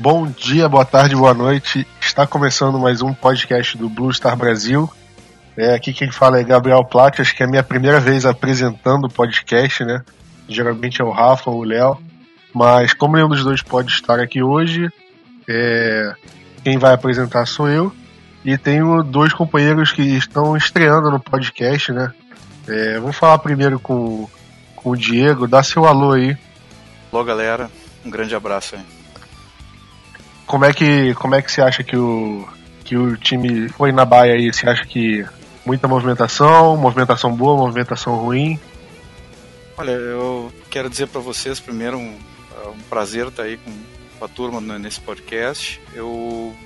[0.00, 1.84] Bom dia, boa tarde, boa noite.
[2.00, 4.88] Está começando mais um podcast do Blue Star Brasil.
[5.56, 9.06] É, aqui quem fala é Gabriel Platt, acho que é a minha primeira vez apresentando
[9.06, 10.04] o podcast, né?
[10.48, 11.98] Geralmente é o Rafa ou o Léo.
[12.54, 14.88] Mas como nenhum dos dois pode estar aqui hoje,
[15.48, 16.14] é,
[16.62, 17.92] quem vai apresentar sou eu.
[18.44, 22.12] E tenho dois companheiros que estão estreando no podcast, né?
[22.68, 24.28] É, vou falar primeiro com,
[24.76, 26.38] com o Diego, dá seu alô aí.
[27.12, 27.68] Alô galera,
[28.06, 28.97] um grande abraço aí.
[30.48, 32.48] Como é que, como é que você acha que o,
[32.82, 34.50] que o time foi na baia aí?
[34.50, 35.24] Você acha que
[35.64, 38.58] muita movimentação, movimentação boa, movimentação ruim?
[39.76, 42.18] Olha, eu quero dizer para vocês primeiro um,
[42.64, 45.80] é um prazer estar aí com a turma nesse podcast.
[45.94, 46.56] Eu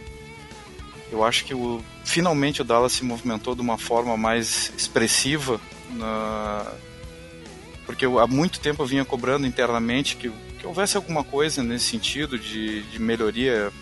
[1.11, 5.61] eu acho que o, finalmente o Dallas se movimentou de uma forma mais expressiva,
[5.91, 6.65] na,
[7.85, 11.87] porque eu, há muito tempo eu vinha cobrando internamente que, que houvesse alguma coisa nesse
[11.87, 13.73] sentido de, de melhoria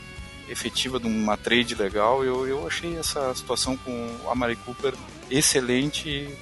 [0.48, 2.24] efetiva de uma trade legal.
[2.24, 4.94] Eu, eu achei essa situação com a Mari Cooper
[5.30, 6.34] excelente e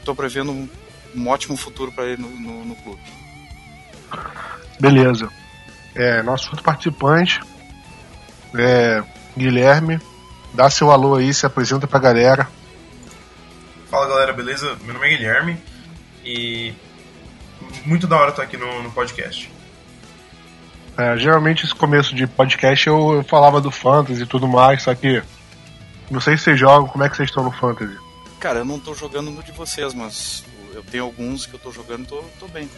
[0.00, 0.68] estou prevendo um,
[1.14, 3.00] um, ótimo futuro para ele no, no, no, clube.
[4.80, 5.30] Beleza.
[5.94, 7.40] É, nosso outro participante
[8.58, 9.04] é
[9.38, 10.00] Guilherme.
[10.52, 12.48] Dá seu alô aí, se apresenta pra galera.
[13.88, 14.76] Fala galera, beleza?
[14.82, 15.56] Meu nome é Guilherme
[16.24, 16.74] e
[17.86, 19.59] muito da hora estar aqui no, no podcast.
[20.96, 24.94] É, geralmente esse começo de podcast eu, eu, falava do Fantasy e tudo mais, só
[24.94, 25.22] que
[26.10, 27.96] não sei se vocês jogam, como é que vocês estão no Fantasy?
[28.38, 31.70] Cara, eu não tô jogando no de vocês, mas eu tenho alguns que eu tô
[31.70, 32.68] jogando e tô, tô bem.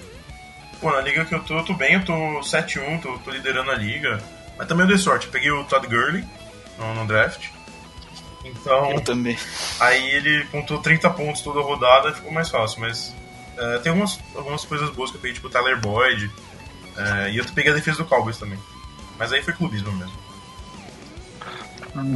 [0.80, 3.70] Pô, na liga que eu tô, eu tô bem, eu tô 7-1, tô, tô, liderando
[3.70, 4.20] a liga.
[4.58, 6.24] Mas também eu dei sorte, eu peguei o Todd Gurley
[6.78, 7.48] no, no draft.
[8.44, 8.90] Então.
[8.90, 9.38] Eu também.
[9.78, 13.14] Aí ele contou 30 pontos toda a rodada e ficou mais fácil, mas.
[13.56, 16.30] Uh, tem algumas, algumas coisas boas que eu peguei, tipo o Tyler Boyd.
[16.96, 18.58] Uh, e eu peguei a defesa do Cowboys também.
[19.18, 20.22] Mas aí foi clubismo mesmo.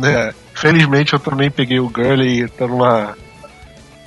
[0.05, 3.17] É, felizmente eu também peguei o Gurley e tô numa.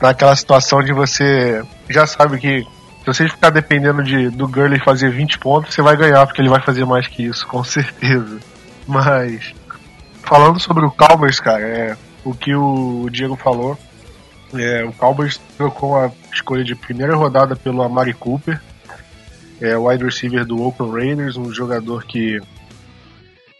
[0.01, 5.11] naquela situação de você já sabe que se você ficar dependendo de, do Gurley fazer
[5.11, 8.39] 20 pontos, você vai ganhar, porque ele vai fazer mais que isso, com certeza.
[8.87, 9.53] Mas
[10.23, 13.77] falando sobre o Cowboys, cara, é, o que o Diego falou.
[14.53, 18.59] É, o Cowboys trocou a escolha de primeira rodada pelo Amari Cooper,
[19.61, 22.39] é, wide receiver do Oakland Raiders, um jogador que,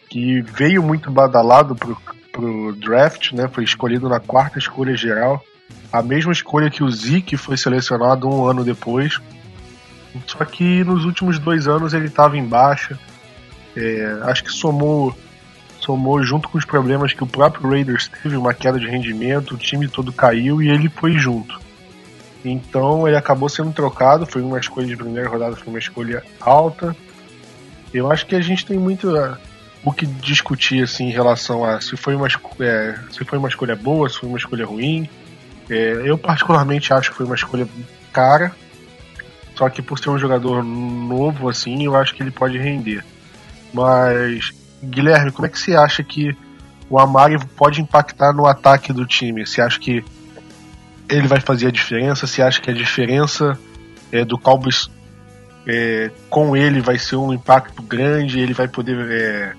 [0.08, 1.96] que veio muito badalado pro,
[2.32, 3.48] pro draft, né?
[3.48, 5.44] Foi escolhido na quarta escolha geral,
[5.92, 9.20] a mesma escolha que o Zeke foi selecionado um ano depois.
[10.26, 12.98] Só que nos últimos dois anos ele estava em baixa.
[13.76, 15.16] É, acho que somou
[15.78, 19.58] somou junto com os problemas que o próprio Raiders teve, uma queda de rendimento, o
[19.58, 21.58] time todo caiu e ele foi junto.
[22.44, 26.96] Então ele acabou sendo trocado, foi uma escolha de primeira rodada, foi uma escolha alta.
[27.92, 29.36] Eu acho que a gente tem muito uh,
[29.84, 32.26] o que discutir assim em relação a se foi uma,
[32.60, 35.08] é, se foi uma escolha boa, se foi uma escolha ruim.
[35.68, 37.68] É, eu particularmente acho que foi uma escolha
[38.12, 38.52] cara,
[39.54, 43.04] só que por ser um jogador novo assim, eu acho que ele pode render.
[43.72, 46.36] Mas Guilherme, como é que você acha que
[46.88, 49.46] o Amari pode impactar no ataque do time?
[49.46, 50.02] Você acha que
[51.10, 52.26] ele vai fazer a diferença?
[52.26, 53.58] Você acha que a diferença
[54.12, 54.90] é, do Cowboys
[55.66, 58.40] é, com ele vai ser um impacto grande?
[58.40, 59.52] Ele vai poder é,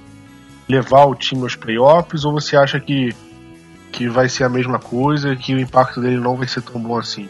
[0.67, 2.23] levar o time aos playoffs?
[2.23, 3.15] Ou você acha que,
[3.91, 6.97] que vai ser a mesma coisa, que o impacto dele não vai ser tão bom
[6.97, 7.29] assim?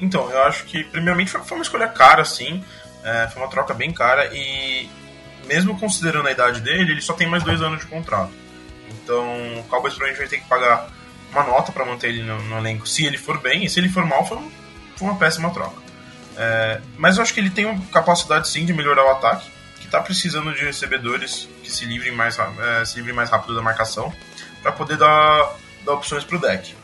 [0.00, 2.62] Então, eu acho que, primeiramente, foi uma escolha cara, sim.
[3.04, 4.88] É, foi uma troca bem cara e
[5.46, 8.30] mesmo considerando a idade dele, ele só tem mais dois anos de contrato.
[8.90, 9.24] Então,
[9.58, 10.88] o Cowboys provavelmente vai ter que pagar
[11.32, 13.88] uma nota para manter ele no, no, elenco se ele for bem, e se ele
[13.88, 14.50] for mal, foi, um,
[14.96, 15.80] foi uma péssima troca.
[16.36, 19.86] É, mas eu acho que ele tem uma capacidade sim de melhorar o ataque, que
[19.86, 24.12] está precisando de recebedores que se livrem mais, é, se livrem mais rápido da marcação,
[24.62, 26.74] para poder dar, dar opções para o deck.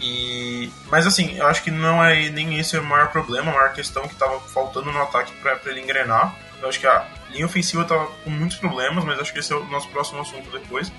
[0.00, 3.72] E, mas assim, eu acho que não é nem esse o maior problema, a maior
[3.72, 6.34] questão que estava faltando no ataque para ele engrenar.
[6.60, 9.56] Eu acho que a linha ofensiva estava com muitos problemas, mas acho que esse é
[9.56, 10.92] o nosso próximo assunto depois.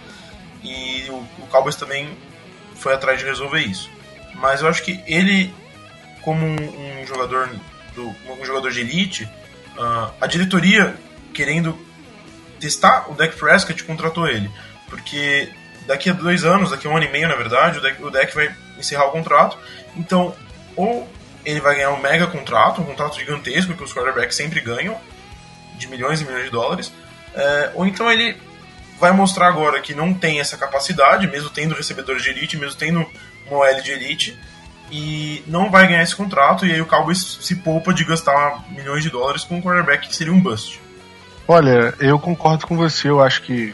[0.64, 2.18] E o, o Cowboys também
[2.76, 3.90] foi atrás de resolver isso.
[4.36, 5.54] Mas eu acho que ele,
[6.22, 7.50] como um, um jogador
[7.96, 9.24] do, um jogador de elite,
[9.78, 10.96] uh, a diretoria
[11.34, 11.78] querendo
[12.60, 14.50] testar o Dak Prescott contratou ele,
[14.90, 15.50] porque
[15.86, 18.10] daqui a dois anos, daqui a um ano e meio na verdade, o Dak, o
[18.10, 19.58] Dak vai encerrar o contrato.
[19.96, 20.36] Então,
[20.76, 21.08] ou
[21.46, 24.98] ele vai ganhar um mega contrato, um contrato gigantesco que os quarterbacks sempre ganham,
[25.78, 26.94] de milhões e milhões de dólares,
[27.36, 28.38] é, ou então ele
[29.00, 33.06] vai mostrar agora que não tem essa capacidade, mesmo tendo recebedores de elite, mesmo tendo
[33.48, 34.38] uma OL de elite,
[34.92, 39.04] e não vai ganhar esse contrato, e aí o Cowboys se poupa de gastar milhões
[39.04, 40.80] de dólares com um quarterback que seria um bust.
[41.48, 43.74] Olha, eu concordo com você, eu acho que.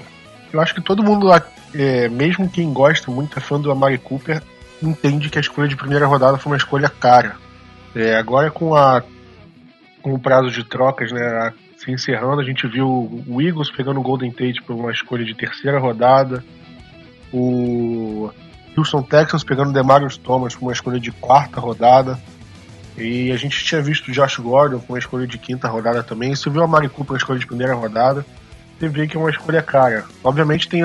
[0.51, 1.27] Eu acho que todo mundo,
[1.75, 4.41] é, mesmo quem gosta muito, é fã do Amari Cooper,
[4.81, 7.35] entende que a escolha de primeira rodada foi uma escolha cara.
[7.95, 9.03] É, agora com a
[10.01, 14.03] com o prazo de trocas, né, se encerrando, a gente viu o Eagles pegando o
[14.03, 16.43] Golden Tate por uma escolha de terceira rodada,
[17.31, 18.29] o
[18.77, 22.19] Houston Texans pegando o Demarius Thomas por uma escolha de quarta rodada,
[22.97, 26.35] e a gente tinha visto o Josh Gordon com uma escolha de quinta rodada também,
[26.35, 28.25] você viu a Mari Cooper com uma escolha de primeira rodada,
[28.77, 30.05] você vê que é uma escolha cara.
[30.21, 30.81] Obviamente tem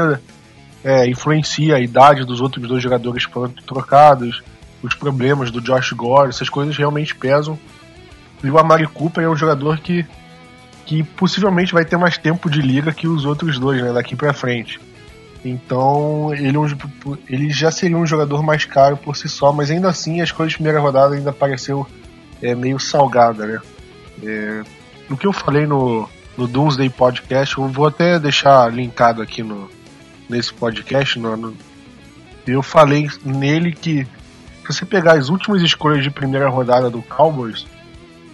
[0.85, 4.43] é, influencia a idade dos outros dois jogadores foram trocados,
[4.81, 7.59] os problemas do Josh Gore, essas coisas realmente pesam.
[8.45, 10.05] E o Amari Cooper é um jogador que,
[10.85, 14.33] que possivelmente vai ter mais tempo de liga que os outros dois, né, daqui para
[14.33, 14.81] frente.
[15.45, 19.89] Então ele, é ele já seria um jogador mais caro por si só, mas ainda
[19.89, 21.87] assim a escolha de primeira rodada ainda pareceu
[22.41, 23.61] é, meio salgada, né?
[24.23, 24.63] É,
[25.09, 29.71] no que eu falei no, no Doomsday Podcast, eu vou até deixar linkado aqui no,
[30.29, 31.57] nesse podcast, no, no,
[32.47, 34.07] eu falei nele que
[34.63, 37.67] se você pegar as últimas escolhas de primeira rodada do Cowboys,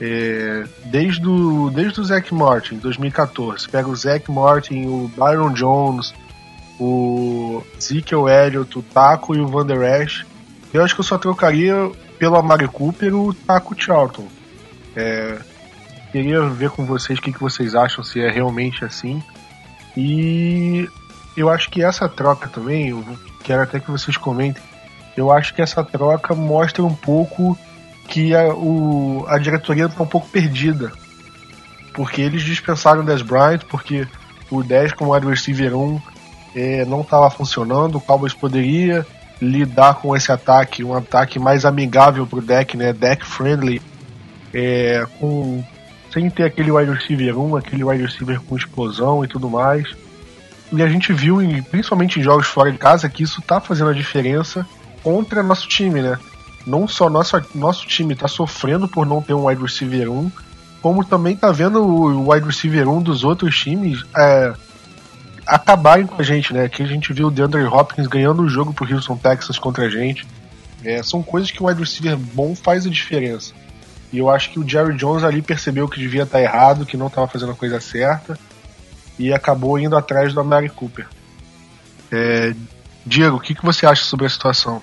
[0.00, 6.14] é, desde, o, desde o Zach Martin, 2014, pega o Zach Martin, o Byron Jones,
[6.78, 10.24] o Ezekiel Elliott, o Taco e o Van Der Esch,
[10.72, 11.74] eu acho que eu só trocaria
[12.18, 14.26] pelo Amari Cooper o Taco Charlton.
[14.96, 15.38] É,
[16.10, 19.22] queria ver com vocês o que, que vocês acham, se é realmente assim.
[19.96, 20.88] E
[21.36, 23.04] eu acho que essa troca também, eu
[23.42, 24.62] quero até que vocês comentem,
[25.16, 27.58] eu acho que essa troca mostra um pouco
[28.08, 30.92] que a, o, a diretoria está um pouco perdida.
[31.94, 34.06] Porque eles dispensaram o Des Bryant, porque
[34.50, 36.00] o 10 como wide receiver 1
[36.54, 39.06] é, não estava funcionando, o Cowboys poderia
[39.40, 43.80] lidar com esse ataque, um ataque mais amigável para o deck, né, deck friendly,
[44.52, 45.64] é, com,
[46.12, 49.88] sem ter aquele wide receiver 1, aquele wide receiver com explosão e tudo mais.
[50.72, 51.38] E a gente viu,
[51.70, 54.66] principalmente em jogos fora de casa, que isso tá fazendo a diferença
[55.02, 56.18] contra nosso time, né?
[56.66, 60.30] Não só nosso, nosso time tá sofrendo por não ter um wide receiver 1,
[60.82, 64.52] como também tá vendo o wide receiver 1 dos outros times é,
[65.46, 66.68] acabarem com a gente, né?
[66.68, 69.90] Que a gente viu o DeAndre Hopkins ganhando o jogo pro Houston Texas contra a
[69.90, 70.26] gente.
[70.84, 73.52] É, são coisas que o wide receiver bom faz a diferença.
[74.12, 76.96] E eu acho que o Jerry Jones ali percebeu que devia estar tá errado, que
[76.96, 78.38] não estava fazendo a coisa certa
[79.18, 81.06] e acabou indo atrás do Amari Cooper.
[82.10, 82.54] É,
[83.04, 84.82] Diego, o que, que você acha sobre a situação?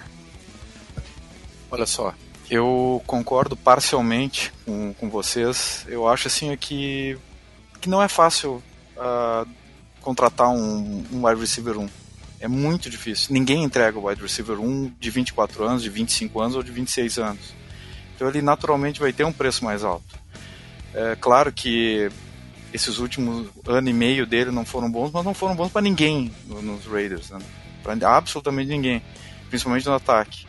[1.69, 2.13] Olha só,
[2.49, 5.85] eu concordo parcialmente com, com vocês.
[5.87, 7.17] Eu acho assim que,
[7.81, 8.63] que não é fácil
[8.95, 9.47] uh,
[10.01, 11.89] contratar um, um wide receiver 1.
[12.39, 13.33] É muito difícil.
[13.33, 17.17] Ninguém entrega o wide receiver 1 de 24 anos, de 25 anos ou de 26
[17.17, 17.53] anos.
[18.15, 20.17] Então ele naturalmente vai ter um preço mais alto.
[20.93, 22.09] É claro que
[22.73, 26.31] esses últimos ano e meio dele não foram bons, mas não foram bons para ninguém
[26.45, 27.39] nos Raiders, né?
[27.83, 29.01] para absolutamente ninguém,
[29.49, 30.45] principalmente no ataque.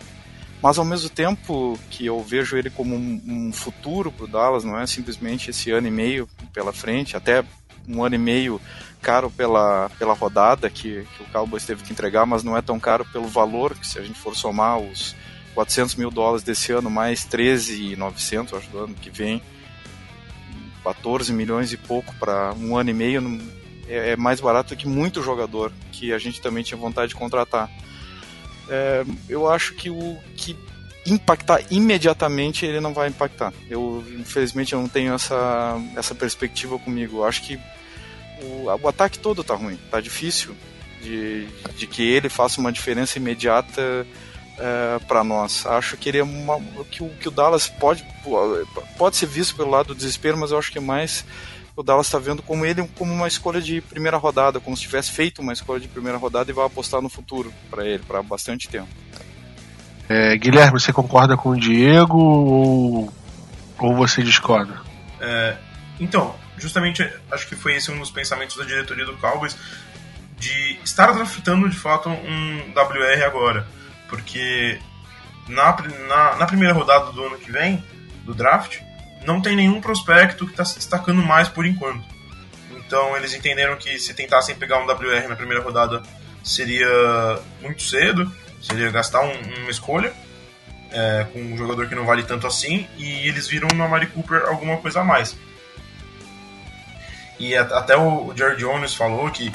[0.62, 4.64] Mas ao mesmo tempo que eu vejo ele como um, um futuro para o Dallas,
[4.64, 7.44] não é simplesmente esse ano e meio pela frente, até
[7.88, 8.60] um ano e meio
[9.00, 12.78] caro pela, pela rodada que, que o Cowboys teve que entregar, mas não é tão
[12.78, 15.14] caro pelo valor, que se a gente for somar os
[15.54, 19.40] 400 mil dólares desse ano mais 13,900 acho do ano que vem,
[20.82, 23.40] 14 milhões e pouco para um ano e meio
[23.88, 27.70] é, é, mais barato que muito jogador que a gente também tinha vontade de contratar.
[28.68, 30.56] É, eu acho que o que
[31.06, 33.52] impactar imediatamente ele não vai impactar.
[33.68, 37.18] Eu infelizmente eu não tenho essa essa perspectiva comigo.
[37.18, 37.58] Eu acho que
[38.42, 40.54] o, o ataque todo tá ruim, tá difícil
[41.02, 41.46] de,
[41.76, 44.06] de que ele faça uma diferença imediata
[44.58, 45.64] é, para nós.
[45.66, 46.60] Acho que ele é uma,
[46.90, 48.04] que, o, que o Dallas pode,
[48.96, 51.24] pode ser visto pelo lado do desespero, mas eu acho que mais
[51.78, 55.12] o Dallas está vendo como ele como uma escolha de primeira rodada, como se tivesse
[55.12, 58.68] feito uma escolha de primeira rodada e vai apostar no futuro para ele, para bastante
[58.68, 58.88] tempo.
[60.08, 63.12] É, Guilherme, você concorda com o Diego ou,
[63.78, 64.80] ou você discorda?
[65.20, 65.56] É,
[66.00, 69.56] então, justamente acho que foi esse um dos pensamentos da diretoria do Cowboys
[70.36, 73.64] de estar draftando de fato um WR agora
[74.08, 74.80] porque
[75.46, 75.76] na,
[76.08, 77.84] na, na, primeira rodada do ano que vem,
[78.24, 78.80] do draft,
[79.24, 82.04] não tem nenhum prospecto que está se destacando mais por enquanto.
[82.70, 86.02] Então eles entenderam que se tentassem pegar um WR na primeira rodada
[86.42, 86.88] seria
[87.60, 88.30] muito cedo,
[88.62, 90.12] seria gastar um, uma escolha
[90.90, 94.44] é, com um jogador que não vale tanto assim, e eles viram no Amari Cooper
[94.46, 95.36] alguma coisa a mais.
[97.38, 99.52] E até o Jerry Jones falou que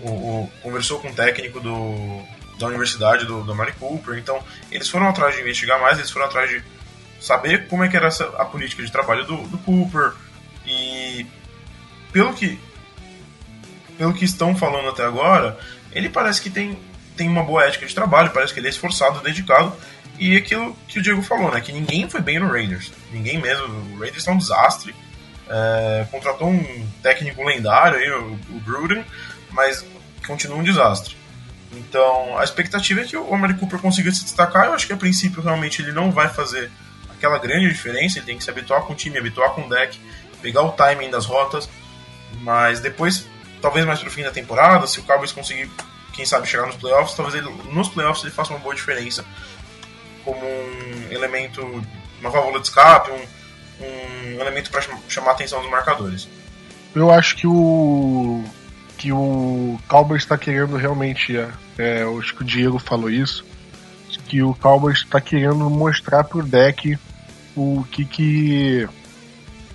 [0.00, 2.22] o, o, conversou com o técnico do,
[2.58, 4.16] da universidade do, do Mari Cooper.
[4.18, 6.62] Então, eles foram atrás de investigar mais, eles foram atrás de
[7.20, 10.12] saber como é que era essa, a política de trabalho do, do Cooper.
[10.66, 11.26] E
[12.12, 12.58] pelo que
[13.96, 15.58] pelo que estão falando até agora,
[15.92, 16.78] ele parece que tem,
[17.16, 19.72] tem uma boa ética de trabalho, parece que ele é esforçado, dedicado.
[20.18, 21.60] E aquilo que o Diego falou, né?
[21.60, 22.90] Que ninguém foi bem no Raiders.
[23.12, 23.66] Ninguém mesmo.
[23.66, 24.94] O Raiders está um desastre.
[25.48, 29.04] É, contratou um técnico lendário aí, o, o Gruden,
[29.50, 29.84] mas
[30.26, 31.16] continua um desastre.
[31.72, 34.66] Então, a expectativa é que o Amari Cooper consiga se destacar.
[34.66, 36.70] Eu acho que a princípio realmente ele não vai fazer
[37.16, 38.18] aquela grande diferença.
[38.18, 39.98] Ele tem que se habituar com o time, habituar com o deck,
[40.42, 41.68] pegar o timing das rotas.
[42.40, 43.26] Mas depois,
[43.60, 45.70] talvez mais pro fim da temporada, se o Cowboys conseguir,
[46.12, 49.24] quem sabe, chegar nos playoffs, talvez ele, nos playoffs ele faça uma boa diferença
[50.24, 51.62] como um elemento,
[52.20, 56.28] uma válvula de escape, um, um elemento para chamar a atenção dos marcadores.
[56.94, 58.44] Eu acho que o
[58.96, 63.44] que o Cowboys está querendo realmente, é, é, acho que o Diego falou isso,
[64.26, 66.98] que o Cowboys está querendo mostrar pro deck
[67.56, 68.88] o que que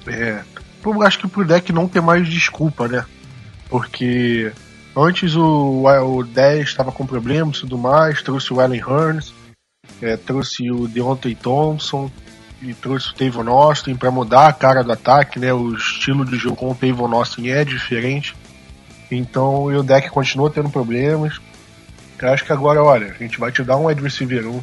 [0.07, 0.43] é,
[0.83, 3.05] eu acho que pro deck não ter mais desculpa, né?
[3.69, 4.51] Porque
[4.95, 9.33] antes o, o 10 estava com problemas e tudo mais, trouxe o Allen Hearns,
[10.01, 12.11] é, trouxe o Deontay Thompson
[12.61, 15.53] e trouxe o Tavon Austin para mudar a cara do ataque, né?
[15.53, 18.35] O estilo de jogo com o Tavon Austin é diferente.
[19.09, 21.39] Então o deck continua tendo problemas.
[22.21, 24.61] Eu acho que agora, olha, a gente vai te dar um wide receiver 1.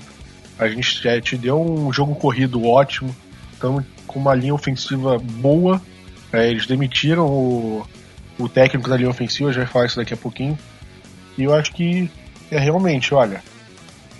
[0.58, 3.14] A gente já te deu um jogo corrido ótimo.
[3.52, 5.82] Estamos com uma linha ofensiva boa.
[6.32, 7.86] É, eles demitiram o,
[8.38, 10.56] o técnico da linha ofensiva, já vai falar isso daqui a pouquinho.
[11.36, 12.10] E eu acho que
[12.50, 13.42] é realmente, olha,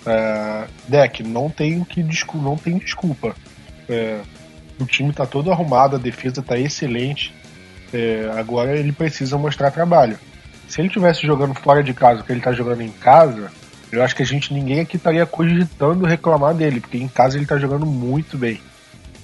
[0.05, 2.03] é, deck, não tem que
[2.35, 3.35] não tem desculpa.
[3.87, 4.19] É,
[4.79, 7.33] o time está todo arrumado, a defesa está excelente.
[7.93, 10.19] É, agora ele precisa mostrar trabalho.
[10.69, 13.51] Se ele tivesse jogando fora de casa, que ele está jogando em casa,
[13.91, 17.43] eu acho que a gente ninguém aqui estaria cogitando reclamar dele, porque em casa ele
[17.43, 18.61] está jogando muito bem.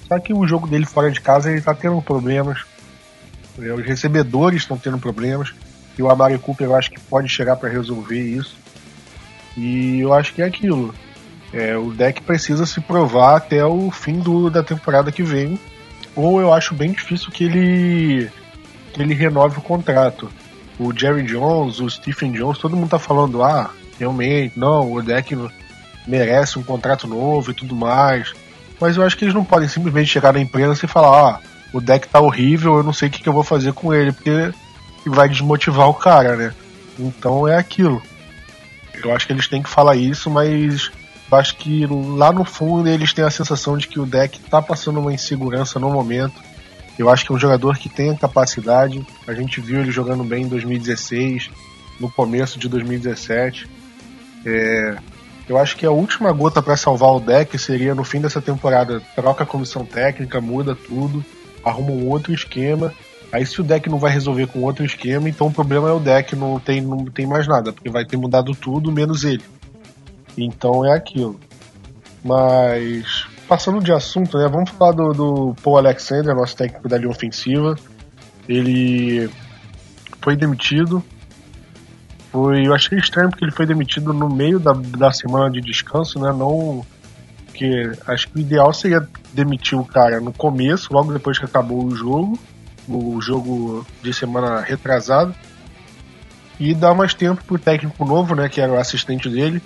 [0.08, 2.64] Só que o jogo dele fora de casa ele está tendo problemas.
[3.56, 5.54] Os recebedores estão tendo problemas.
[5.96, 8.56] E o Amari Cooper eu acho que pode chegar para resolver isso.
[9.56, 10.92] E eu acho que é aquilo.
[11.52, 15.58] É, o deck precisa se provar até o fim do, da temporada que vem.
[16.16, 18.30] Ou eu acho bem difícil que ele
[18.92, 20.28] que ele renove o contrato.
[20.78, 25.36] O Jerry Jones, o Stephen Jones, todo mundo tá falando, ah, realmente, não, o deck
[26.06, 28.32] merece um contrato novo e tudo mais.
[28.80, 31.40] Mas eu acho que eles não podem simplesmente chegar na imprensa e falar, ah,
[31.72, 34.12] o deck tá horrível, eu não sei o que, que eu vou fazer com ele,
[34.12, 34.52] porque
[35.06, 36.54] vai desmotivar o cara, né?
[36.98, 38.02] Então é aquilo.
[38.94, 40.90] Eu acho que eles têm que falar isso, mas
[41.30, 45.00] acho que lá no fundo eles têm a sensação de que o deck tá passando
[45.00, 46.40] uma insegurança no momento
[46.98, 49.06] eu acho que é um jogador que tem a capacidade.
[49.26, 51.50] A gente viu ele jogando bem em 2016,
[52.00, 53.68] no começo de 2017.
[54.44, 54.96] É,
[55.48, 59.00] eu acho que a última gota para salvar o deck seria no fim dessa temporada.
[59.14, 61.24] Troca a comissão técnica, muda tudo,
[61.64, 62.92] arruma um outro esquema.
[63.30, 66.00] Aí se o deck não vai resolver com outro esquema, então o problema é o
[66.00, 69.42] deck, não tem, não tem mais nada, porque vai ter mudado tudo menos ele.
[70.38, 71.38] Então é aquilo.
[72.24, 74.48] Mas passando de assunto, né?
[74.48, 77.74] Vamos falar do, do Paul Alexander, nosso técnico da linha ofensiva.
[78.48, 79.30] Ele
[80.20, 81.02] foi demitido.
[82.30, 86.18] Foi, eu achei estranho porque ele foi demitido no meio da, da semana de descanso,
[86.18, 86.32] né?
[86.32, 86.84] Não
[87.56, 91.86] porque acho que o ideal seria demitir o cara no começo, logo depois que acabou
[91.86, 92.38] o jogo,
[92.86, 95.34] o jogo de semana retrasado,
[96.60, 99.62] e dar mais tempo pro técnico novo, né, que era o assistente dele,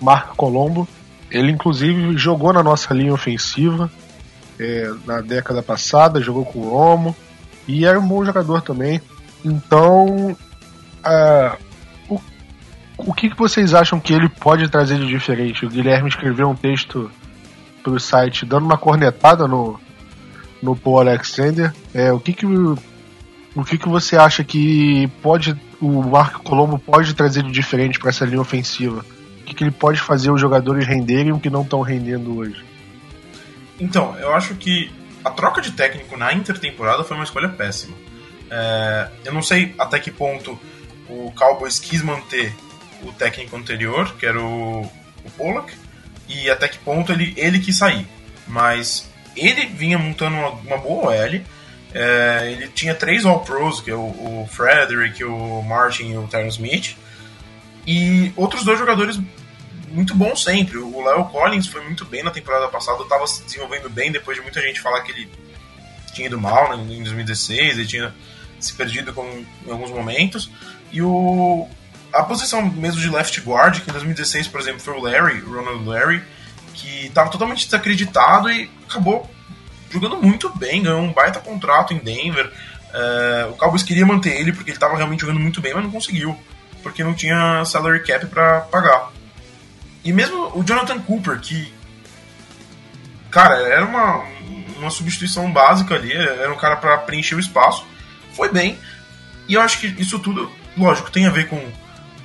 [0.00, 0.88] Marco Colombo,
[1.30, 3.90] ele, inclusive, jogou na nossa linha ofensiva
[4.58, 7.16] é, na década passada, jogou com o Romo
[7.66, 9.00] e era um bom jogador também.
[9.44, 10.36] Então,
[12.08, 12.20] o,
[12.96, 15.64] o que, que vocês acham que ele pode trazer de diferente?
[15.64, 17.10] O Guilherme escreveu um texto
[17.82, 19.78] pro site dando uma cornetada no,
[20.62, 21.72] no Paul Alexander.
[21.94, 27.14] É, o que que, o que que você acha que pode o Marco Colombo pode
[27.14, 29.04] trazer de diferente para essa linha ofensiva?
[29.48, 32.62] Que, que ele pode fazer os jogadores renderem o que não estão rendendo hoje?
[33.80, 34.90] Então, eu acho que
[35.24, 37.96] a troca de técnico na intertemporada foi uma escolha péssima.
[38.50, 40.58] É, eu não sei até que ponto
[41.08, 42.54] o Cowboys quis manter
[43.02, 45.72] o técnico anterior, que era o, o Pollock,
[46.28, 48.06] e até que ponto ele, ele quis sair.
[48.46, 51.40] Mas ele vinha montando uma, uma boa OL.
[51.94, 56.48] É, ele tinha três All-Pros, que é o, o Frederick, o Martin e o Tyron
[56.48, 56.96] Smith.
[57.86, 59.18] E outros dois jogadores
[59.90, 60.78] muito bons sempre.
[60.78, 64.42] O Leo Collins foi muito bem na temporada passada, estava se desenvolvendo bem depois de
[64.42, 65.30] muita gente falar que ele
[66.12, 68.14] tinha ido mal né, em 2016, ele tinha
[68.58, 69.24] se perdido com,
[69.66, 70.50] em alguns momentos.
[70.90, 71.68] E o,
[72.12, 75.84] a posição mesmo de left guard, que em 2016, por exemplo, foi o Larry, Ronald
[75.86, 76.22] Larry,
[76.74, 79.28] que estava totalmente desacreditado e acabou
[79.90, 82.50] jogando muito bem, ganhou um baita contrato em Denver.
[82.92, 85.90] É, o Cowboys queria manter ele porque ele estava realmente jogando muito bem, mas não
[85.90, 86.36] conseguiu,
[86.82, 89.12] porque não tinha salary cap para pagar.
[90.04, 91.72] E mesmo o Jonathan Cooper, que,
[93.30, 94.24] cara, era uma,
[94.78, 97.84] uma substituição básica ali, era um cara para preencher o espaço,
[98.32, 98.78] foi bem.
[99.48, 101.60] E eu acho que isso tudo, lógico, tem a ver com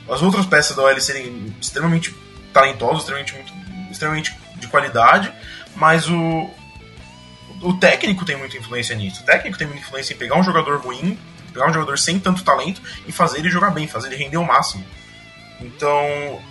[0.09, 2.13] as outras peças da OL serem extremamente
[2.51, 3.53] talentosas, extremamente, muito,
[3.91, 5.33] extremamente de qualidade,
[5.75, 6.49] mas o,
[7.61, 9.23] o técnico tem muita influência nisso.
[9.23, 11.17] O técnico tem muita influência em pegar um jogador ruim,
[11.51, 14.45] pegar um jogador sem tanto talento e fazer ele jogar bem, fazer ele render o
[14.45, 14.85] máximo.
[15.61, 16.41] Então,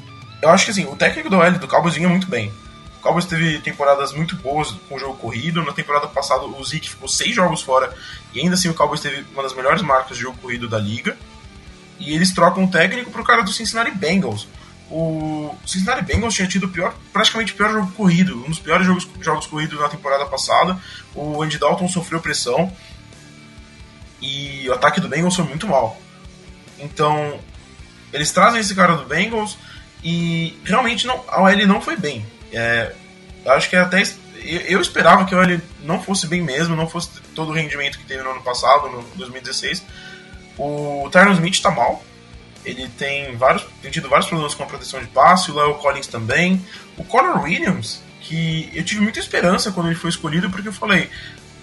[0.43, 2.53] eu acho que assim, o técnico do OL do Cowboys vinha muito bem.
[2.99, 5.63] O Cowboys teve temporadas muito boas com o jogo corrido.
[5.63, 7.95] Na temporada passada, o Zeke ficou seis jogos fora
[8.35, 11.17] e ainda assim o Cowboys teve uma das melhores marcas de jogo corrido da liga.
[11.99, 14.49] E eles trocam o técnico pro cara do Cincinnati Bengals.
[14.91, 19.09] O Cincinnati Bengals tinha tido pior, praticamente o pior jogo corrido, um dos piores jogos,
[19.21, 20.77] jogos corridos na temporada passada.
[21.15, 22.71] O Andy Dalton sofreu pressão
[24.21, 26.01] e o ataque do Bengals foi muito mal.
[26.79, 27.39] Então,
[28.13, 29.57] eles trazem esse cara do Bengals
[30.03, 32.27] e realmente não, a OL não foi bem.
[32.53, 32.93] É,
[33.47, 34.03] acho que até
[34.67, 38.05] eu esperava que a OL não fosse bem mesmo, não fosse todo o rendimento que
[38.05, 39.83] teve no ano passado, no 2016
[40.59, 42.03] o Tyron Smith está mal.
[42.65, 46.07] Ele tem, vários, tem tido vários problemas com a proteção de passe, o Leo Collins
[46.07, 46.65] também.
[46.97, 51.11] O Conor Williams, que eu tive muita esperança quando ele foi escolhido, porque eu falei,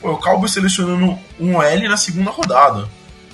[0.02, 2.90] o Cowboys selecionando um OL na segunda rodada.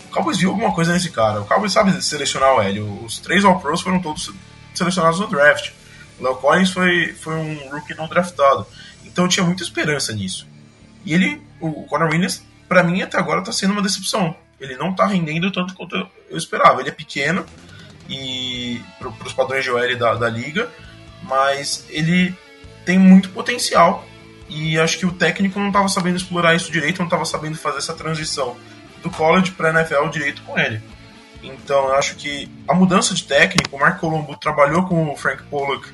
[0.07, 1.41] O Cowboys viu alguma coisa nesse cara.
[1.41, 3.03] O Cowboys sabe selecionar o OL.
[3.05, 4.31] Os três All-Pros foram todos
[4.77, 5.71] selecionados no draft.
[6.19, 8.65] O Leo Collins foi, foi um rookie não draftado.
[9.03, 10.47] Então eu tinha muita esperança nisso.
[11.05, 14.91] E ele, o Conor Williams, para mim até agora está sendo uma decepção ele não
[14.91, 15.95] está rendendo tanto quanto
[16.29, 16.79] eu esperava.
[16.79, 17.45] Ele é pequeno
[18.09, 20.69] e para os padrões de OL da, da liga,
[21.23, 22.35] mas ele
[22.85, 24.05] tem muito potencial
[24.47, 27.79] e acho que o técnico não estava sabendo explorar isso direito, não estava sabendo fazer
[27.79, 28.55] essa transição
[29.01, 30.81] do college para NFL direito com ele.
[31.47, 35.43] Então eu acho que a mudança de técnico, o Mark Colombo trabalhou com o Frank
[35.43, 35.87] Pollock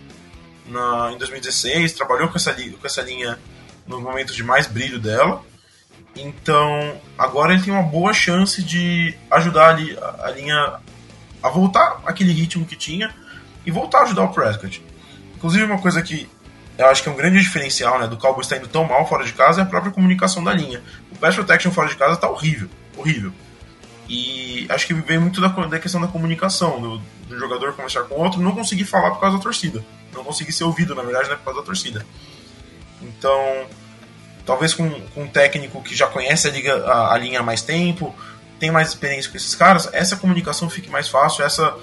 [0.66, 3.38] na, em 2016, trabalhou com essa, com essa linha
[3.86, 5.44] nos momentos de mais brilho dela,
[6.16, 10.80] então, agora ele tem uma boa chance de ajudar a, a linha
[11.42, 13.14] a voltar aquele ritmo que tinha
[13.66, 14.84] e voltar a ajudar o Prescott.
[15.36, 16.30] Inclusive, uma coisa que
[16.78, 19.24] eu acho que é um grande diferencial né, do Cowboys estar indo tão mal fora
[19.24, 20.82] de casa é a própria comunicação da linha.
[21.12, 23.34] O pass protection fora de casa está horrível, horrível.
[24.14, 26.98] E acho que vem muito da, da questão da comunicação, do,
[27.30, 29.82] do, jogador conversar com o outro, não conseguir falar por causa da torcida.
[30.12, 32.06] Não conseguir ser ouvido, na verdade, né, por causa da torcida.
[33.02, 33.68] Então,
[34.46, 37.62] talvez com, com um técnico que já conhece a, liga, a, a, linha há mais
[37.62, 38.14] tempo,
[38.60, 41.74] tem mais experiência com esses caras, essa comunicação fique mais fácil, essa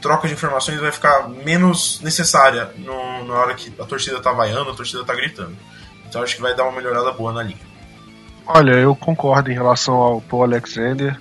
[0.00, 4.72] troca de informações vai ficar menos necessária no, na hora que a torcida tá vaiando,
[4.72, 5.56] a torcida tá gritando.
[6.04, 7.71] Então acho que vai dar uma melhorada boa na linha.
[8.46, 11.16] Olha, eu concordo em relação ao Paul Alexander.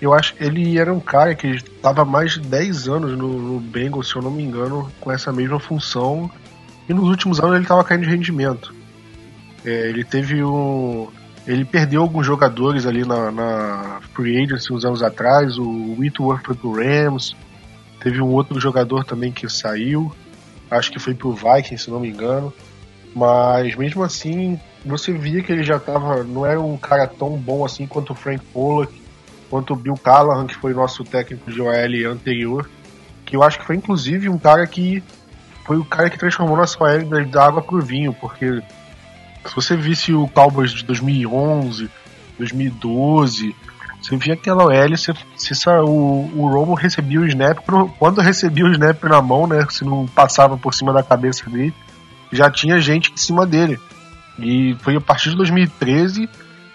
[0.00, 3.60] Eu acho que ele era um cara que estava mais de 10 anos no, no
[3.60, 6.30] Bengals, se eu não me engano, com essa mesma função.
[6.88, 8.74] E nos últimos anos ele estava caindo de rendimento.
[9.64, 11.08] É, ele teve um.
[11.46, 15.56] Ele perdeu alguns jogadores ali na, na Free Agency uns anos atrás.
[15.58, 17.36] O Whitworth foi pro Rams.
[18.00, 20.14] Teve um outro jogador também que saiu.
[20.70, 22.52] Acho que foi pro Vikings, se não me engano.
[23.14, 26.22] Mas mesmo assim, você via que ele já tava.
[26.22, 28.92] Não era um cara tão bom assim quanto o Frank Pollock,
[29.48, 32.68] quanto o Bill Callahan, que foi nosso técnico de OL anterior.
[33.24, 35.02] Que eu acho que foi inclusive um cara que.
[35.64, 38.62] Foi o cara que transformou nossa OL da água pro vinho, porque
[39.46, 41.90] se você visse o Cowboys de 2011,
[42.38, 43.54] 2012,
[44.02, 47.58] Você via aquela OL, se, se o, o Romo recebia o snap,
[47.98, 49.66] quando recebia o snap na mão, né?
[49.70, 51.72] Se não passava por cima da cabeça dele,
[52.30, 53.78] já tinha gente em cima dele.
[54.38, 56.28] E foi a partir de 2013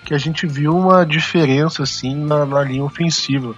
[0.05, 3.55] que a gente viu uma diferença assim na, na linha ofensiva.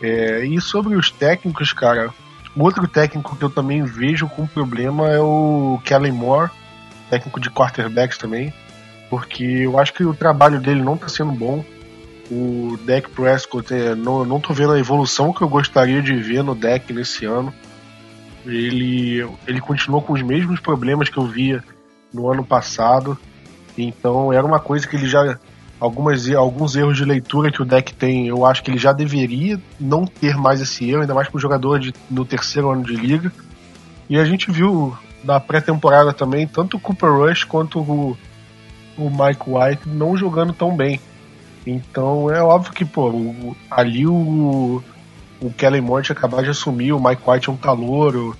[0.00, 2.12] É, e sobre os técnicos, cara,
[2.56, 6.50] outro técnico que eu também vejo com problema é o Kellen Moore,
[7.08, 8.52] técnico de quarterbacks também,
[9.08, 11.64] porque eu acho que o trabalho dele não está sendo bom.
[12.30, 16.42] O Dak Prescott, é, não, não tô vendo a evolução que eu gostaria de ver
[16.42, 17.52] no Dak nesse ano.
[18.46, 21.62] Ele, ele continuou com os mesmos problemas que eu via
[22.14, 23.18] no ano passado.
[23.76, 25.38] Então era uma coisa que ele já.
[25.80, 29.60] Algumas, alguns erros de leitura que o deck tem, eu acho que ele já deveria
[29.78, 32.94] não ter mais esse erro, ainda mais para o jogador de, no terceiro ano de
[32.94, 33.30] liga.
[34.08, 38.16] E a gente viu na pré-temporada também, tanto o Cooper Rush quanto o,
[38.96, 41.00] o Mike White não jogando tão bem.
[41.66, 44.82] Então é óbvio que, pô, o, ali o,
[45.40, 48.36] o Kellen Moore acabar de assumir, o Mike White é um calouro,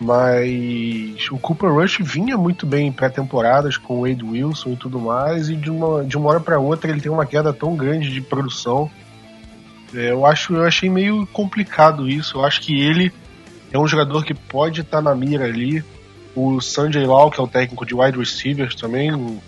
[0.00, 5.00] mas o Cooper Rush vinha muito bem em pré-temporadas com o Wade Wilson e tudo
[5.00, 8.12] mais, e de uma, de uma hora para outra ele tem uma queda tão grande
[8.12, 8.88] de produção.
[9.94, 12.38] É, eu acho eu achei meio complicado isso.
[12.38, 13.12] Eu acho que ele
[13.72, 15.82] é um jogador que pode estar tá na mira ali.
[16.34, 19.40] O Sanjay Lau, que é o técnico de wide receivers também,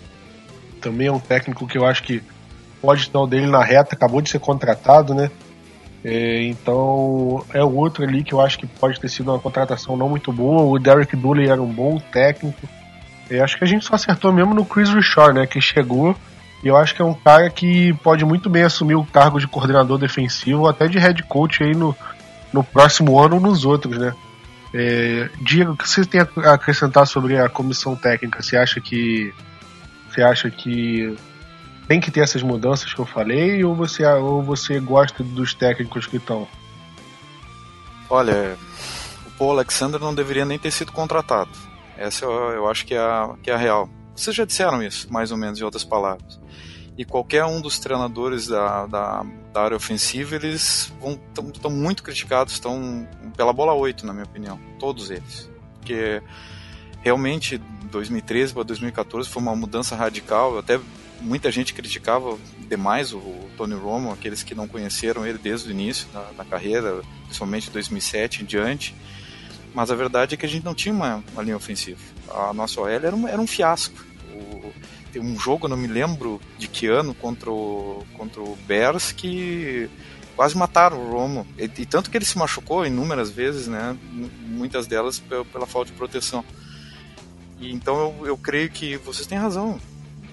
[0.81, 2.21] também é um técnico que eu acho que
[2.81, 5.31] pode estar o dele na reta, acabou de ser contratado, né?
[6.03, 10.09] É, então é outro ali que eu acho que pode ter sido uma contratação não
[10.09, 10.63] muito boa.
[10.63, 12.67] O Derek Dooley era um bom técnico.
[13.29, 15.45] É, acho que a gente só acertou mesmo no Chris Richard, né?
[15.45, 16.15] Que chegou
[16.63, 19.47] e eu acho que é um cara que pode muito bem assumir o cargo de
[19.47, 21.95] coordenador defensivo, até de head coach aí no,
[22.53, 24.13] no próximo ano ou nos outros, né?
[24.73, 28.41] É, Diego, o que você tem a acrescentar sobre a comissão técnica?
[28.41, 29.33] Você acha que
[30.07, 31.15] você acha que
[31.91, 36.07] tem que ter essas mudanças que eu falei ou você, ou você gosta dos técnicos
[36.07, 36.47] que estão?
[38.09, 38.57] Olha,
[39.27, 41.51] o Paul Alexander não deveria nem ter sido contratado.
[41.97, 43.89] Essa eu, eu acho que é, a, que é a real.
[44.15, 46.39] Vocês já disseram isso, mais ou menos, em outras palavras.
[46.97, 50.93] E qualquer um dos treinadores da, da, da área ofensiva, eles
[51.53, 54.57] estão muito criticados, estão pela bola 8, na minha opinião.
[54.79, 55.51] Todos eles.
[55.77, 56.23] Porque
[57.01, 60.57] realmente 2013 para 2014 foi uma mudança radical.
[60.57, 60.79] Até
[61.21, 63.21] muita gente criticava demais o
[63.55, 68.45] Tony Romo, aqueles que não conheceram ele desde o início da, carreira, principalmente 2007 em
[68.45, 68.95] diante.
[69.73, 71.99] Mas a verdade é que a gente não tinha uma, uma linha ofensiva.
[72.29, 74.03] A nossa OL era um, era um fiasco.
[74.33, 74.73] O,
[75.13, 79.89] tem um jogo, não me lembro de que ano, contra o, contra o Bears, que
[80.35, 81.47] quase mataram o Romo.
[81.57, 83.95] E, e tanto que ele se machucou inúmeras vezes, né?
[84.11, 86.43] muitas delas pela, pela falta de proteção.
[87.59, 89.79] E, então eu, eu creio que vocês têm razão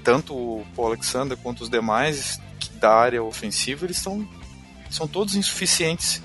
[0.09, 2.40] tanto o Paul Alexander quanto os demais
[2.81, 4.27] da área ofensiva, eles são,
[4.88, 6.23] são todos insuficientes.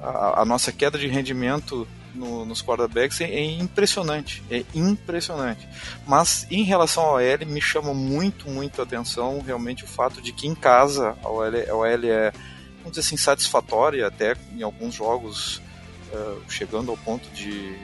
[0.00, 5.68] A, a nossa queda de rendimento no, nos quarterbacks é, é, impressionante, é impressionante.
[6.06, 10.32] Mas em relação ao OL, me chama muito, muito a atenção realmente o fato de
[10.32, 11.44] que em casa a OL
[12.02, 12.32] é,
[12.78, 15.60] vamos dizer assim, satisfatória, até em alguns jogos
[16.10, 17.76] uh, chegando ao ponto de,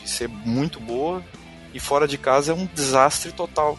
[0.00, 1.22] de ser muito boa,
[1.74, 3.78] e fora de casa é um desastre total.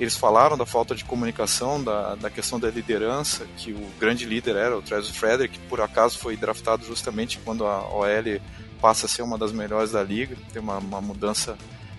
[0.00, 4.56] Eles falaram da falta de comunicação, da, da questão da liderança, que o grande líder
[4.56, 8.40] era o Travis Frederick, que por acaso foi draftado justamente quando a OL
[8.80, 11.58] passa a ser uma das melhores da liga, tem uma, uma mudança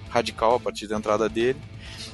[0.10, 1.62] radical a partir da entrada dele.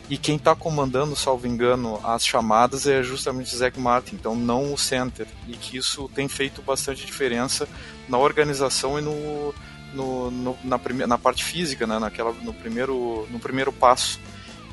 [0.09, 4.73] E quem está comandando, salvo engano, as chamadas é justamente o Zach Martin, então não
[4.73, 5.27] o center.
[5.47, 7.67] E que isso tem feito bastante diferença
[8.07, 9.53] na organização e no,
[9.93, 14.19] no, no na, prime, na parte física, né, naquela, no, primeiro, no primeiro passo.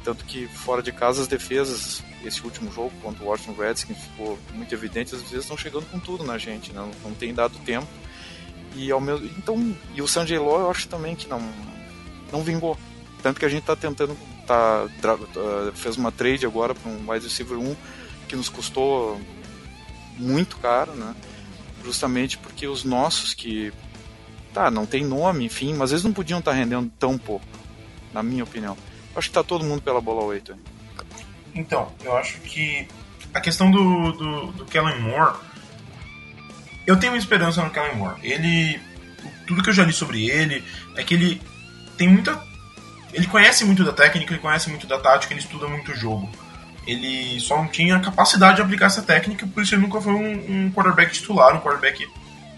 [0.04, 4.38] Tanto que fora de casa as defesas, esse último jogo contra o Washington Redskins ficou
[4.52, 6.80] muito evidente, as vezes estão chegando com tudo na gente, né?
[6.80, 7.88] não, não tem dado tempo.
[8.76, 11.40] E ao meu, então, e o Sanjay Law eu acho também que não
[12.30, 12.76] não vingou.
[13.22, 14.86] Tanto que a gente está tentando tá,
[15.74, 17.74] fez uma trade agora para um wide receiver 1
[18.28, 19.20] que nos custou
[20.18, 21.14] muito caro, né?
[21.82, 23.72] Justamente porque os nossos que
[24.52, 27.46] tá, não tem nome, enfim, mas eles não podiam estar tá rendendo tão pouco,
[28.12, 28.76] na minha opinião.
[29.16, 30.56] Acho que tá todo mundo pela bola 8.
[31.54, 32.88] Então, eu acho que
[33.34, 35.34] a questão do, do, do Kellen Moore.
[36.86, 38.20] Eu tenho esperança no Kellen Moore.
[38.22, 38.80] Ele.
[39.46, 40.64] Tudo que eu já li sobre ele
[40.96, 41.42] é que ele
[41.98, 42.40] tem muita.
[43.12, 46.30] Ele conhece muito da técnica, ele conhece muito da tática, ele estuda muito o jogo.
[46.86, 50.66] Ele só não tinha capacidade de aplicar essa técnica, por isso ele nunca foi um,
[50.66, 52.06] um quarterback titular, um quarterback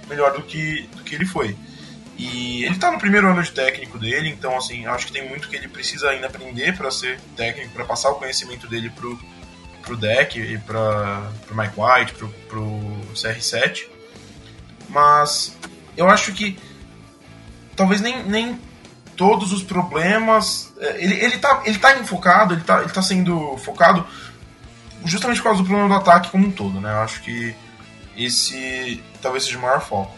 [0.08, 1.56] melhor do que, do que ele foi.
[2.18, 5.48] E ele tá no primeiro ano de técnico dele, então assim, acho que tem muito
[5.48, 9.18] que ele precisa ainda aprender para ser técnico, para passar o conhecimento dele pro,
[9.82, 12.62] pro deck e para pro Mike White, pro, pro
[13.12, 13.86] CR7.
[14.88, 15.56] Mas
[15.96, 16.58] eu acho que
[17.74, 18.58] talvez nem, nem
[19.16, 20.72] todos os problemas.
[20.78, 24.06] É, ele, ele, tá, ele tá enfocado, ele tá, ele tá sendo focado
[25.04, 26.90] justamente por causa do problema do ataque como um todo, né?
[26.90, 27.54] Eu acho que
[28.16, 30.16] esse talvez seja o maior foco.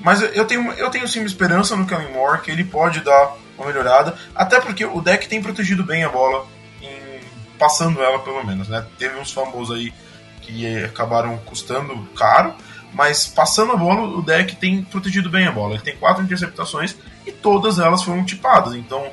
[0.00, 3.66] Mas eu tenho, eu tenho sim esperança no Kellen Moore, que ele pode dar uma
[3.66, 6.46] melhorada, até porque o deck tem protegido bem a bola,
[6.80, 7.20] em,
[7.58, 8.86] passando ela pelo menos, né?
[8.98, 9.92] Teve uns fumbles aí
[10.42, 12.54] que acabaram custando caro,
[12.92, 15.74] mas passando a bola, o deck tem protegido bem a bola.
[15.74, 19.10] Ele tem quatro interceptações e todas elas foram tipadas, então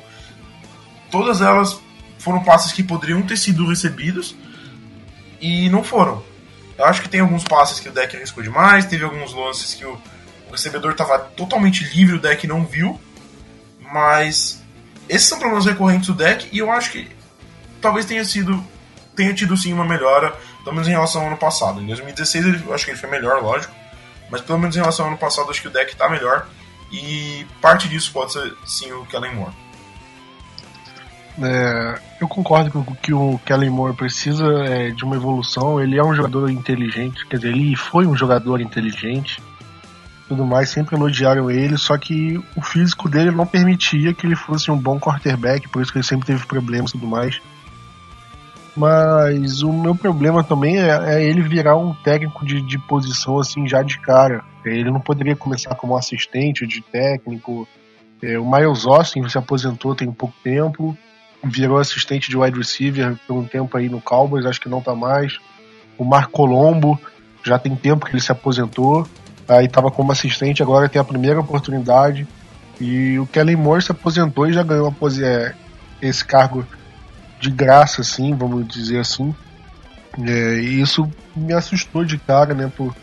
[1.10, 1.80] todas elas
[2.18, 4.34] foram passes que poderiam ter sido recebidos
[5.40, 6.22] e não foram.
[6.78, 9.84] Eu acho que tem alguns passes que o deck arriscou demais, teve alguns lances que
[9.84, 9.98] o,
[10.48, 13.00] o recebedor estava totalmente livre, o deck não viu.
[13.92, 14.62] Mas
[15.08, 17.08] esses são problemas recorrentes do deck e eu acho que
[17.80, 18.62] talvez tenha sido
[19.14, 21.80] tenha tido sim uma melhora, pelo menos em relação ao ano passado.
[21.80, 23.74] Em 2016 ele, eu acho que ele foi melhor, lógico,
[24.30, 26.46] mas pelo menos em relação ao ano passado acho que o deck está melhor
[26.92, 29.54] e parte disso pode ser sim o Kellen Moore.
[31.42, 35.80] É, eu concordo com que o Kellen Moore precisa é, de uma evolução.
[35.80, 39.42] Ele é um jogador inteligente, quer dizer, ele foi um jogador inteligente.
[40.28, 44.70] Tudo mais, sempre elogiaram ele, só que o físico dele não permitia que ele fosse
[44.70, 47.40] um bom quarterback, por isso que ele sempre teve problemas e tudo mais.
[48.76, 53.66] Mas o meu problema também é, é ele virar um técnico de, de, posição assim
[53.66, 54.44] já de cara.
[54.64, 57.66] Ele não poderia começar como assistente de técnico.
[58.20, 60.96] É, o Miles Austin se aposentou tem pouco tempo
[61.44, 64.94] virou assistente de wide receiver por um tempo aí no Cowboys, acho que não tá
[64.94, 65.38] mais.
[65.98, 67.00] O Marco Colombo,
[67.44, 69.06] já tem tempo que ele se aposentou,
[69.48, 72.26] aí tava como assistente, agora tem a primeira oportunidade.
[72.80, 75.54] E o Kellen Moore se aposentou e já ganhou é,
[76.02, 76.66] esse cargo
[77.40, 79.34] de graça, assim, vamos dizer assim.
[80.22, 82.94] É, e isso me assustou de cara, né, por,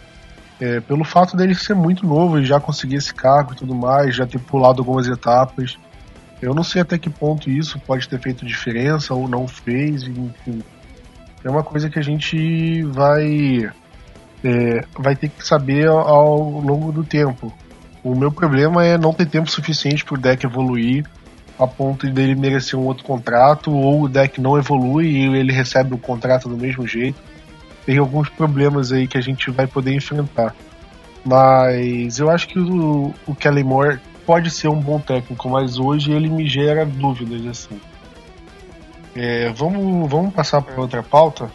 [0.60, 4.16] é, pelo fato dele ser muito novo e já conseguir esse cargo e tudo mais,
[4.16, 5.78] já ter pulado algumas etapas.
[6.42, 10.62] Eu não sei até que ponto isso pode ter feito diferença ou não fez, enfim.
[11.44, 13.72] É uma coisa que a gente vai
[14.44, 17.54] é, vai ter que saber ao, ao longo do tempo.
[18.04, 21.06] O meu problema é não ter tempo suficiente para o deck evoluir
[21.58, 25.94] a ponto dele merecer um outro contrato, ou o deck não evolui e ele recebe
[25.94, 27.22] o contrato do mesmo jeito.
[27.86, 30.56] Tem alguns problemas aí que a gente vai poder enfrentar.
[31.24, 36.12] Mas eu acho que o, o Kelly Moore pode ser um bom técnico, mas hoje
[36.12, 37.80] ele me gera dúvidas assim.
[39.16, 41.52] É, vamos, vamos passar para outra pauta.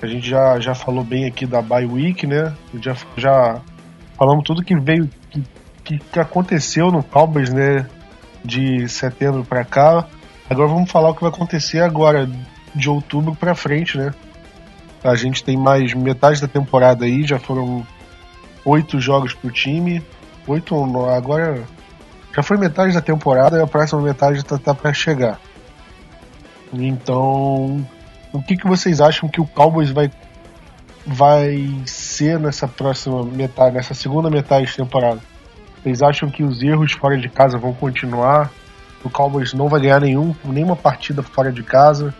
[0.00, 2.54] A gente já, já falou bem aqui da bye week, né?
[2.80, 3.60] Já, já
[4.16, 5.08] falamos tudo que veio,
[5.82, 7.86] que, que, aconteceu no Cowboys, né?
[8.44, 10.06] De setembro para cá.
[10.48, 12.28] Agora vamos falar o que vai acontecer agora,
[12.74, 14.12] de outubro para frente, né?
[15.02, 17.86] A gente tem mais metade da temporada aí, já foram
[18.64, 20.02] oito jogos pro time.
[20.46, 20.74] Oito,
[21.08, 21.64] agora
[22.34, 25.40] já foi metade da temporada e a próxima metade tá, tá para chegar.
[26.72, 27.86] Então,
[28.36, 30.10] o que, que vocês acham que o Cowboys vai
[31.06, 35.20] vai ser nessa próxima metade, nessa segunda metade de temporada?
[35.82, 38.50] Vocês acham que os erros fora de casa vão continuar?
[39.04, 42.12] O Cowboys não vai ganhar nenhum, nenhuma partida fora de casa?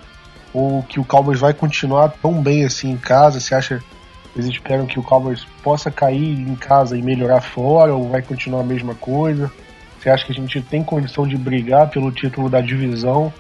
[0.55, 3.40] Ou que o Cowboys vai continuar tão bem assim em casa?
[3.40, 3.83] Você acha
[4.37, 7.94] eles esperam que o Cowboys possa cair em casa e melhorar fora?
[7.94, 9.50] Ou vai continuar a mesma coisa?
[9.98, 13.33] Você acha que a gente tem condição de brigar pelo título da divisão?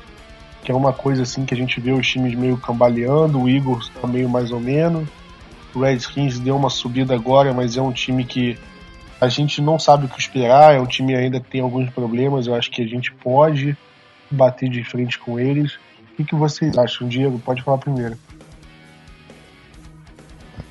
[0.66, 3.88] Que é uma coisa assim que a gente vê os times meio cambaleando, o Eagles
[4.00, 5.08] tá meio mais ou menos.
[5.72, 8.58] O Redskins deu uma subida agora, mas é um time que
[9.20, 12.48] a gente não sabe o que esperar, é um time ainda que tem alguns problemas,
[12.48, 13.78] eu acho que a gente pode
[14.28, 15.74] bater de frente com eles.
[15.74, 17.38] O que, que vocês acham, Diego?
[17.38, 18.18] Pode falar primeiro.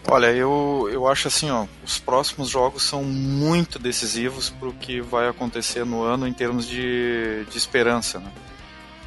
[0.10, 5.00] Olha, eu, eu acho assim, ó, os próximos jogos são muito decisivos para o que
[5.00, 8.20] vai acontecer no ano em termos de, de esperança.
[8.20, 8.30] Né?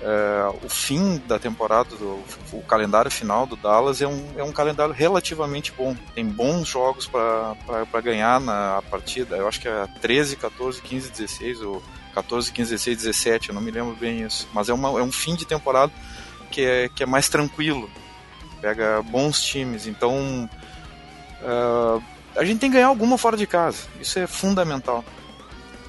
[0.01, 4.53] É, o fim da temporada, do, o calendário final do Dallas é um, é um
[4.53, 5.97] calendário relativamente bom.
[6.15, 9.37] Tem bons jogos para ganhar na partida.
[9.37, 11.83] Eu acho que é 13, 14, 15, 16, ou
[12.15, 14.49] 14, 15, 16, 17, eu não me lembro bem isso.
[14.53, 15.93] Mas é, uma, é um fim de temporada
[16.51, 17.91] que é, que é mais tranquilo.
[18.61, 20.49] Pega bons times, então
[21.43, 22.03] Uh,
[22.37, 25.05] a gente tem que ganhar alguma fora de casa, isso é fundamental.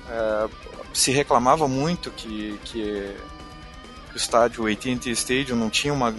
[0.08, 0.50] Uh,
[0.94, 3.16] se reclamava muito que, que,
[4.16, 6.14] estádio AT&T Stadium não tinha uma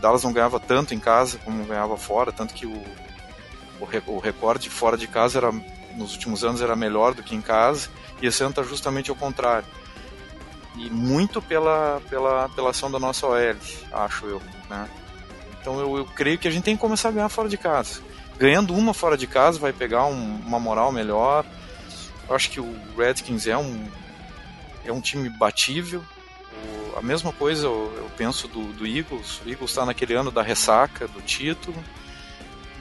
[0.00, 2.74] Dallas não ganhava tanto em casa como ganhava fora, tanto que o,
[3.80, 5.52] o, o recorde fora de casa era
[5.96, 7.88] nos últimos anos era melhor do que em casa,
[8.20, 9.66] e esse ano está justamente ao contrário.
[10.76, 13.56] E muito pela, pela, pela ação da nossa OL,
[13.92, 14.42] acho eu.
[14.68, 14.88] Né?
[15.60, 18.00] Então eu, eu, creio que a gente tem que começar a ganhar fora de casa.
[18.38, 21.44] Ganhando uma fora de casa vai pegar um, uma moral melhor.
[22.28, 23.86] Eu acho que o Redskins é um,
[24.84, 26.02] é um time batível.
[26.96, 29.40] A mesma coisa eu, eu penso do, do, Eagles.
[29.44, 31.76] O Eagles está naquele ano da ressaca do título.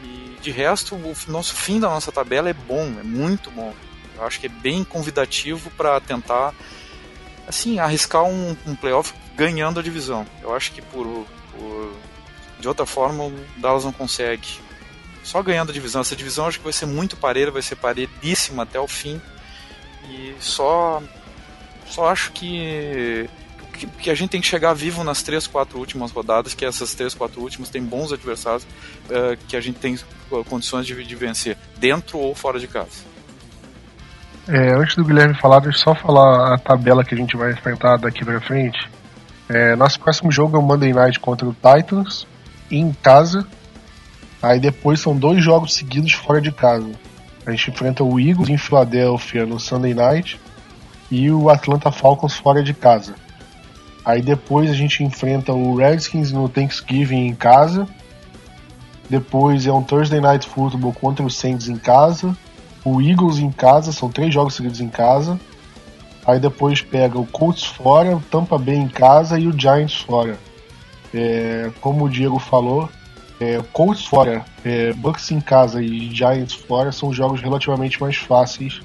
[0.04, 3.74] E de resto, o nosso fim da nossa tabela é bom, é muito bom.
[4.16, 6.54] Eu acho que é bem convidativo para tentar
[7.48, 10.26] assim arriscar um, um playoff ganhando a divisão.
[10.42, 11.94] Eu acho que por, por
[12.60, 14.60] de outra forma o Dallas não consegue.
[15.24, 16.02] Só ganhando a divisão.
[16.02, 19.22] Essa divisão acho que vai ser muito pareira, vai ser pareidíssima até o fim.
[20.10, 21.02] E só
[21.92, 23.30] só acho que,
[23.82, 26.94] que, que a gente tem que chegar vivo nas três, quatro últimas rodadas, que essas
[26.94, 29.98] três, quatro últimas tem bons adversários uh, que a gente tem
[30.48, 33.12] condições de, de vencer, dentro ou fora de casa.
[34.48, 37.52] É, antes do Guilherme falar, deixa eu só falar a tabela que a gente vai
[37.52, 38.80] enfrentar daqui pra frente.
[39.48, 42.28] É, nosso próximo jogo é o Monday Night contra o Titans,
[42.70, 43.46] em casa.
[44.42, 46.90] Aí depois são dois jogos seguidos fora de casa.
[47.46, 50.40] A gente enfrenta o Eagles em Filadélfia no Sunday Night
[51.10, 53.14] e o Atlanta Falcons fora de casa.
[54.04, 57.88] Aí depois a gente enfrenta o Redskins no Thanksgiving em casa.
[59.10, 62.36] Depois é um Thursday Night Football contra o Saints em casa
[62.84, 65.40] o Eagles em casa, são três jogos seguidos em casa.
[66.26, 70.38] Aí depois pega o Colts fora, o Tampa Bay em casa e o Giants fora.
[71.14, 72.90] É, como o Diego falou,
[73.40, 78.82] é, Colts fora, é, Bucks em casa e Giants fora são jogos relativamente mais fáceis.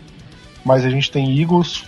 [0.65, 1.85] Mas a gente tem Eagles,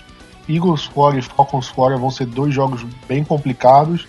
[0.48, 4.06] Eagles fora e Falcons fora vão ser dois jogos bem complicados.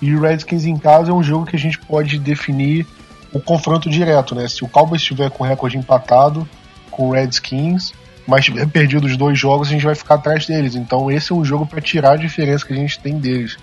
[0.00, 2.86] E o Redskins em casa é um jogo que a gente pode definir
[3.32, 4.48] o confronto direto, né?
[4.48, 6.48] Se o Cowboys estiver com recorde empatado,
[6.90, 7.92] com o Redskins,
[8.26, 10.74] mas tiver perdido os dois jogos, a gente vai ficar atrás deles.
[10.74, 13.56] Então esse é um jogo para tirar a diferença que a gente tem deles.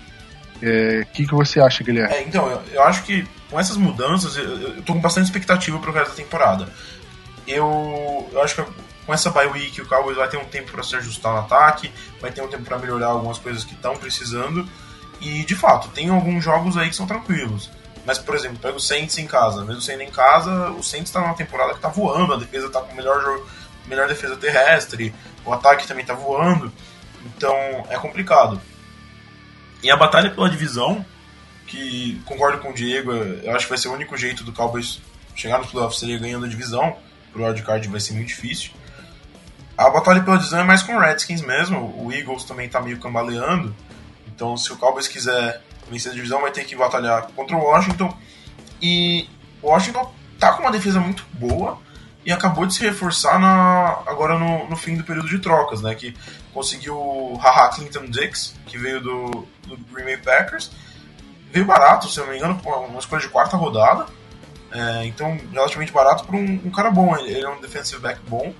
[0.62, 2.14] O é, que, que você acha, Guilherme?
[2.14, 5.78] É, então, eu, eu, acho que com essas mudanças, eu, eu tô com bastante expectativa
[5.78, 6.68] pro resto da temporada.
[7.46, 8.64] Eu, eu acho que
[9.06, 11.92] com essa bye week o Cowboys vai ter um tempo para se ajustar no ataque,
[12.20, 14.68] vai ter um tempo para melhorar algumas coisas que estão precisando.
[15.20, 17.70] E de fato, tem alguns jogos aí que são tranquilos.
[18.04, 19.64] Mas, por exemplo, pega o Saints em casa.
[19.64, 22.80] Mesmo sendo em casa, o Saints está numa temporada que está voando, a defesa está
[22.80, 23.48] com o melhor, jogo,
[23.86, 25.14] melhor defesa terrestre,
[25.44, 26.70] o ataque também está voando.
[27.24, 27.56] Então
[27.88, 28.60] é complicado.
[29.82, 31.04] E a batalha pela divisão,
[31.66, 35.00] que concordo com o Diego, eu acho que vai ser o único jeito do Cowboys
[35.34, 36.96] chegar nos playoffs seria ganhando a divisão.
[37.32, 38.70] Pro wildcard vai ser muito difícil.
[39.76, 41.94] A batalha pela divisão é mais com o Redskins mesmo.
[41.98, 43.74] O Eagles também está meio cambaleando.
[44.26, 48.16] Então, se o Cowboys quiser vencer a divisão vai ter que batalhar contra o Washington.
[48.80, 49.28] E
[49.62, 51.78] o Washington tá com uma defesa muito boa
[52.24, 55.94] e acabou de se reforçar na, agora no, no fim do período de trocas, né?
[55.94, 56.16] Que
[56.52, 60.70] conseguiu o Haha Clinton Dix, que veio do, do Green Bay Packers.
[61.52, 64.06] Veio barato, se eu não me engano, uma escolha de quarta rodada.
[64.72, 67.16] É, então, relativamente barato para um, um, cara bom.
[67.16, 68.52] Ele, ele é um defensive back bom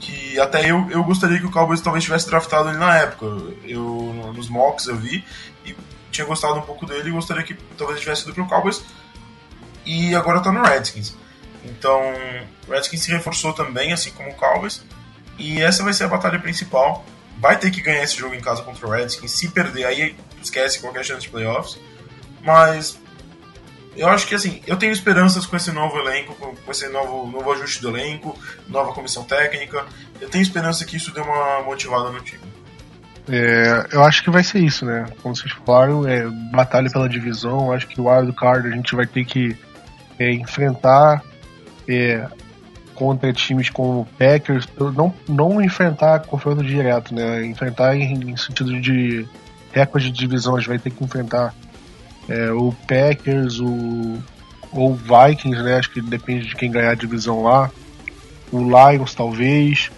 [0.00, 3.26] que até eu, eu gostaria que o Cowboys talvez tivesse draftado ele na época.
[3.64, 5.24] Eu nos mocks eu vi
[5.64, 5.74] e
[6.10, 8.82] tinha gostado um pouco dele e gostaria que talvez tivesse ido pro Cowboys.
[9.84, 11.14] E agora tá no Redskins.
[11.64, 12.00] Então,
[12.66, 14.82] o Redskins se reforçou também, assim como o Cowboys.
[15.38, 17.04] E essa vai ser a batalha principal.
[17.38, 19.32] Vai ter que ganhar esse jogo em casa contra o Redskins.
[19.32, 21.78] Se perder, aí esquece qualquer chance de playoffs.
[22.42, 22.98] Mas
[23.96, 27.52] eu acho que assim, eu tenho esperanças com esse novo elenco, com esse novo, novo
[27.52, 29.84] ajuste do elenco, nova comissão técnica.
[30.20, 32.42] Eu tenho esperança que isso dê uma motivada no time.
[33.28, 35.06] É, eu acho que vai ser isso, né?
[35.22, 37.72] Como vocês falaram, é batalha pela divisão.
[37.72, 39.56] Acho que o Wild Card a gente vai ter que
[40.18, 41.22] é, enfrentar
[41.88, 42.26] é,
[42.94, 47.44] contra times como Packers, não, não enfrentar confronto direto, né?
[47.44, 49.26] Enfrentar em, em sentido de
[49.72, 51.54] recorde de divisão, a gente vai ter que enfrentar
[52.28, 54.18] é, o Packers, o
[54.72, 55.76] ou Vikings, né?
[55.76, 57.70] Acho que depende de quem ganhar a divisão lá.
[58.52, 59.90] O Lions talvez,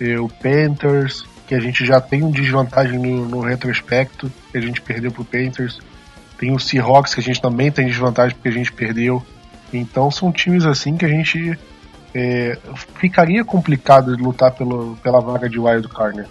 [0.00, 4.80] é, o Panthers, que a gente já tem desvantagem no, no retrospecto, que a gente
[4.80, 5.80] perdeu pro Panthers.
[6.38, 9.22] Tem o Seahawks, que a gente também tem desvantagem porque a gente perdeu.
[9.72, 11.58] Então são times assim que a gente
[12.14, 12.56] é,
[12.94, 16.26] ficaria complicado de lutar pelo, pela vaga de wild card, né?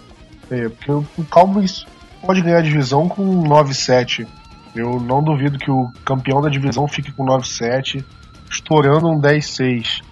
[0.50, 1.86] É, porque o, o Cowboys
[2.20, 4.26] pode ganhar a divisão com 9-7.
[4.74, 8.04] Eu não duvido que o campeão da divisão fique com 9-7,
[8.50, 10.02] estourando um 10-6.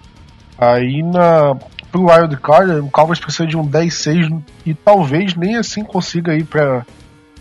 [0.57, 1.55] Aí na
[1.91, 6.43] pro Wild Card, o Cowboys precisa de um 10-6 e talvez nem assim consiga ir
[6.43, 6.85] para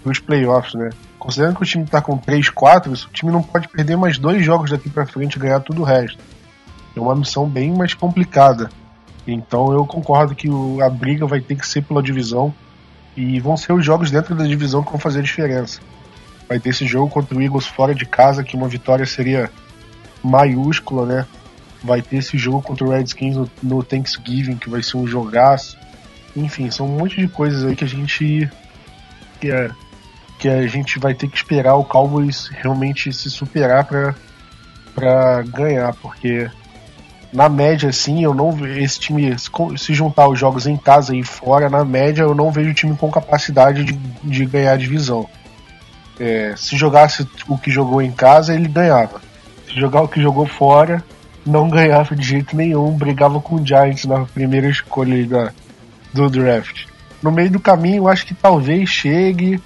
[0.05, 0.91] os playoffs, né?
[1.19, 4.71] Considerando que o time tá com 3-4, o time não pode perder mais dois jogos
[4.71, 6.19] daqui para frente e ganhar tudo o resto.
[6.97, 8.71] É uma missão bem mais complicada.
[9.27, 10.49] Então eu concordo que
[10.81, 12.55] a briga vai ter que ser pela divisão
[13.17, 15.81] e vão ser os jogos dentro da divisão que vão fazer a diferença.
[16.49, 19.51] Vai ter esse jogo contra o Eagles fora de casa, que uma vitória seria
[20.23, 21.27] maiúscula, né?
[21.83, 25.77] Vai ter esse jogo contra o Redskins no, no Thanksgiving, que vai ser um jogaço.
[26.35, 28.51] Enfim, são um monte de coisas aí que a gente.
[29.41, 29.71] Que, é,
[30.39, 34.15] que a gente vai ter que esperar o Cowboys realmente se superar para
[34.99, 36.51] para ganhar, porque
[37.33, 39.37] na média, assim, eu não vejo esse time,
[39.77, 42.97] se juntar os jogos em casa e fora, na média, eu não vejo o time
[42.97, 45.29] com capacidade de, de ganhar a divisão.
[46.19, 49.21] É, se jogasse o que jogou em casa, ele ganhava.
[49.67, 51.03] Se jogar o que jogou fora,
[51.47, 55.53] não ganhava de jeito nenhum, brigava com o Giants na primeira escolha da,
[56.13, 56.87] do draft.
[57.23, 59.61] No meio do caminho, acho que talvez chegue,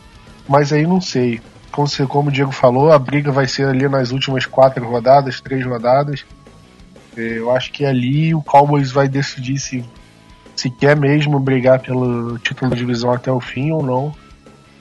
[0.48, 1.40] mas aí não sei.
[1.70, 5.64] Como, como o Diego falou, a briga vai ser ali nas últimas quatro rodadas, três
[5.64, 6.24] rodadas.
[7.16, 9.84] É, eu acho que ali o Cowboys vai decidir se,
[10.54, 14.14] se quer mesmo brigar pelo título de divisão até o fim ou não.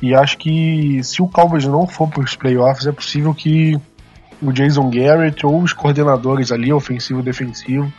[0.01, 3.79] E acho que se o Cowboys não for para os playoffs, é possível que
[4.41, 7.93] o Jason Garrett ou os coordenadores ali, ofensivo e defensivo,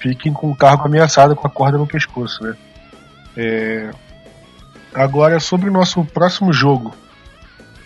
[0.00, 2.56] fiquem com o cargo ameaçado com a corda no pescoço, né?
[3.36, 3.90] É...
[4.94, 6.94] Agora, sobre o nosso próximo jogo.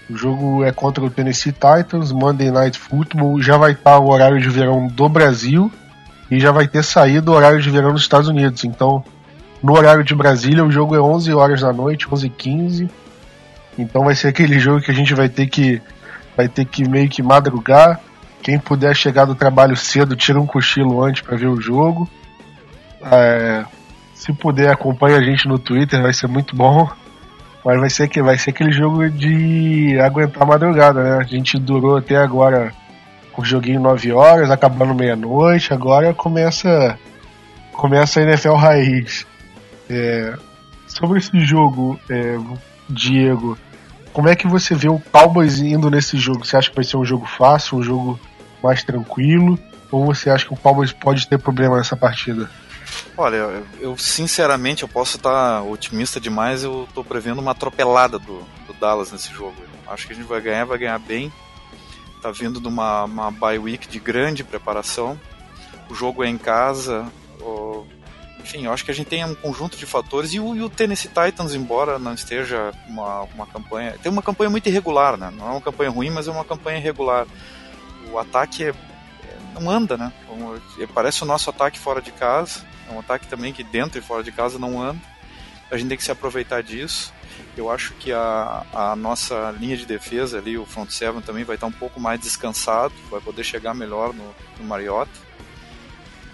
[0.08, 3.42] O jogo é contra o Tennessee Titans, Monday Night Football.
[3.42, 5.70] Já vai estar o horário de verão do Brasil
[6.30, 8.62] e já vai ter saído o horário de verão dos Estados Unidos.
[8.64, 9.02] Então,
[9.62, 13.01] no horário de Brasília, o jogo é 11 horas da noite, 11 h 15
[13.78, 15.80] Então vai ser aquele jogo que a gente vai ter que
[16.36, 18.00] vai ter que meio que madrugar.
[18.42, 22.08] Quem puder chegar do trabalho cedo, tira um cochilo antes para ver o jogo.
[23.04, 23.64] É,
[24.14, 26.88] se puder, acompanhe a gente no Twitter, vai ser muito bom.
[27.64, 31.18] Mas vai ser, que, vai ser aquele jogo de aguentar a madrugada, né?
[31.20, 32.72] A gente durou até agora
[33.36, 36.98] o joguinho 9 horas, acabando meia-noite, agora começa
[37.72, 39.26] começa a NFL raiz.
[39.88, 40.34] É,
[40.86, 42.36] sobre esse jogo, é,
[42.92, 43.58] Diego,
[44.12, 46.44] como é que você vê o Cowboys indo nesse jogo?
[46.44, 48.20] Você acha que vai ser um jogo fácil, um jogo
[48.62, 49.58] mais tranquilo?
[49.90, 52.50] Ou você acha que o Cowboys pode ter problema nessa partida?
[53.16, 58.42] Olha, eu, eu, sinceramente eu posso estar otimista demais, eu estou prevendo uma atropelada do,
[58.66, 59.54] do, Dallas nesse jogo.
[59.86, 61.32] Acho que a gente vai ganhar, vai ganhar bem.
[62.20, 65.18] Tá vindo de uma, uma bye week de grande preparação.
[65.90, 67.06] O jogo é em casa.
[68.42, 70.32] Enfim, eu acho que a gente tem um conjunto de fatores.
[70.32, 73.96] E o, e o Tennessee Titans, embora não esteja uma, uma campanha.
[74.02, 75.32] Tem uma campanha muito irregular, né?
[75.36, 77.26] Não é uma campanha ruim, mas é uma campanha irregular.
[78.10, 80.12] O ataque é, é, não anda, né?
[80.26, 80.60] Como,
[80.92, 84.22] parece o nosso ataque fora de casa é um ataque também que dentro e fora
[84.22, 85.00] de casa não anda.
[85.70, 87.12] A gente tem que se aproveitar disso.
[87.56, 91.56] Eu acho que a, a nossa linha de defesa ali, o front seven também vai
[91.56, 95.10] estar um pouco mais descansado, vai poder chegar melhor no, no Mariota.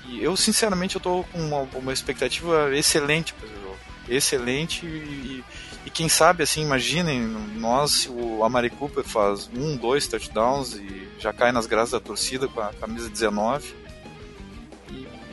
[0.09, 3.77] E eu, sinceramente, eu estou com uma, uma, expectativa excelente para esse jogo.
[4.09, 5.45] Excelente e,
[5.85, 7.21] e, quem sabe, assim, imaginem
[7.57, 12.01] nós, se o Amari Cooper faz um, dois touchdowns e já cai nas graças da
[12.01, 13.89] torcida com a camisa 19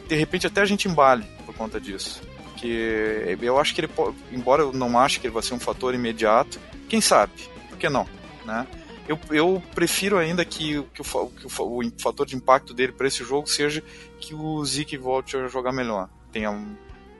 [0.07, 2.21] de repente até a gente embale por conta disso.
[2.43, 3.89] Porque eu acho que ele,
[4.31, 7.33] embora eu não ache que ele vai ser um fator imediato, quem sabe?
[7.69, 8.07] Por que não?
[8.45, 8.65] Né?
[9.07, 13.07] Eu, eu prefiro ainda que, que, o, que o, o fator de impacto dele para
[13.07, 13.83] esse jogo seja
[14.19, 16.09] que o Zeke volte a jogar melhor.
[16.31, 16.51] Tenha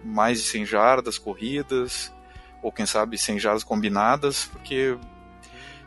[0.04, 2.12] mais de 100 jardas corridas,
[2.62, 4.98] ou quem sabe 100 jardas combinadas, porque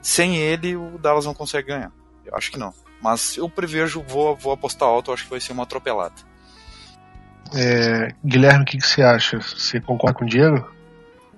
[0.00, 1.92] sem ele o Dallas não consegue ganhar.
[2.24, 2.72] Eu acho que não.
[3.02, 6.14] Mas eu prevejo, vou, vou apostar alto, acho que vai ser uma atropelada.
[7.54, 9.38] É, Guilherme, o que, que, você acha?
[9.40, 10.70] Você concorda com o Diego?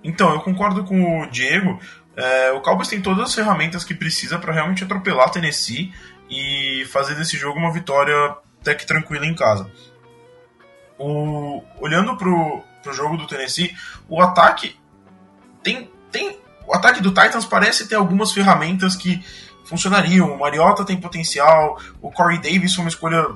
[0.02, 1.78] Então, eu concordo com o Diego.
[2.16, 5.92] É, o Cowboys tem todas as ferramentas que precisa para realmente atropelar Tennessee
[6.28, 9.70] e fazer desse jogo uma vitória até que tranquila em casa.
[10.98, 13.74] O, olhando pro, pro jogo do Tennessee,
[14.08, 14.78] o ataque
[15.62, 16.38] tem, tem.
[16.66, 19.24] O ataque do Titans parece ter algumas ferramentas que
[19.64, 20.32] funcionariam.
[20.32, 23.26] O Mariota tem potencial, o Corey Davis foi uma escolha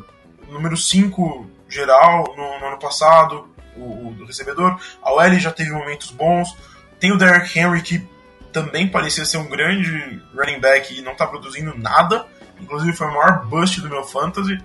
[0.49, 4.79] número 5 geral no, no ano passado, o, o, recebedor.
[5.03, 6.57] A OL já teve momentos bons.
[7.01, 8.07] Tem o Derrick Henry que
[8.55, 12.25] também parecia ser um grande running back e não está produzindo nada.
[12.61, 14.57] Inclusive foi o maior bust do meu fantasy.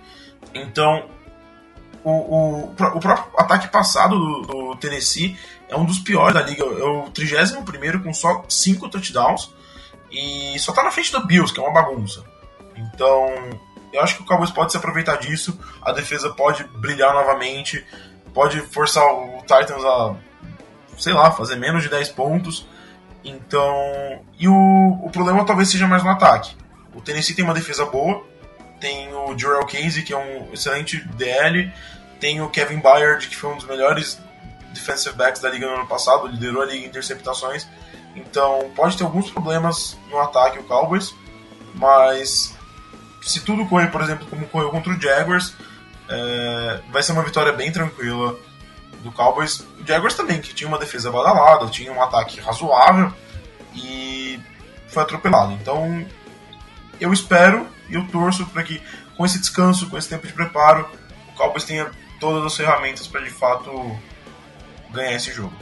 [0.53, 1.09] Então,
[2.03, 5.35] o, o, o próprio ataque passado do, do, Tennessee
[5.67, 6.63] é um dos piores da liga.
[6.63, 9.51] É o 31 com só 5 touchdowns.
[10.11, 12.23] E só está na frente do Bills, que é uma bagunça.
[12.75, 13.27] Então,
[13.91, 17.85] eu acho que o Cowboys pode se aproveitar disso, a defesa pode brilhar novamente,
[18.33, 20.15] pode forçar o Titans a,
[20.97, 22.65] sei lá, fazer menos de 10 pontos.
[23.24, 26.55] Então, e o, o problema talvez seja mais no ataque.
[26.93, 28.24] O Tennessee tem uma defesa boa,
[28.80, 31.72] tem o Jorel Casey, que é um excelente DL,
[32.20, 34.20] tem o Kevin Byard, que foi um dos melhores
[34.74, 37.67] defensive backs da liga no ano passado, liderou a liga em interceptações.
[38.15, 41.13] Então, pode ter alguns problemas no ataque o Cowboys,
[41.76, 42.55] mas
[43.22, 45.53] se tudo correr, por exemplo, como correu contra o Jaguars,
[46.09, 48.38] é, vai ser uma vitória bem tranquila
[48.99, 49.59] do Cowboys.
[49.79, 53.13] O Jaguars também, que tinha uma defesa badalada, tinha um ataque razoável
[53.75, 54.39] e
[54.87, 55.53] foi atropelado.
[55.53, 56.05] Então,
[56.99, 58.81] eu espero e eu torço para que
[59.17, 60.87] com esse descanso, com esse tempo de preparo,
[61.29, 61.87] o Cowboys tenha
[62.19, 63.97] todas as ferramentas para de fato
[64.91, 65.53] ganhar esse jogo.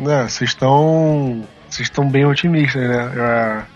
[0.00, 3.66] É, vocês estão vocês estão bem otimistas, né?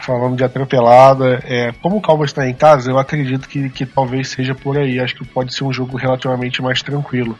[0.00, 4.28] Falando de atropelada, é, como o Cowboys está em casa, eu acredito que, que talvez
[4.28, 4.98] seja por aí.
[4.98, 7.38] Acho que pode ser um jogo relativamente mais tranquilo.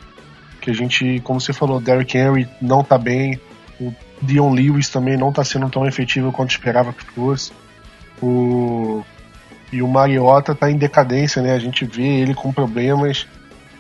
[0.61, 3.41] Que a gente, como você falou, Derrick Henry não está bem,
[3.81, 7.53] o Dion Lewis também não está sendo tão efetivo quanto esperava que fosse.
[8.23, 9.03] O
[9.73, 11.55] e o Mariota está em decadência, né?
[11.55, 13.27] A gente vê ele com problemas.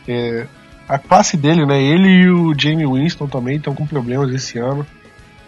[0.06, 0.46] É,
[0.88, 1.82] a classe dele, né?
[1.82, 4.86] Ele e o Jamie Winston também estão com problemas esse ano.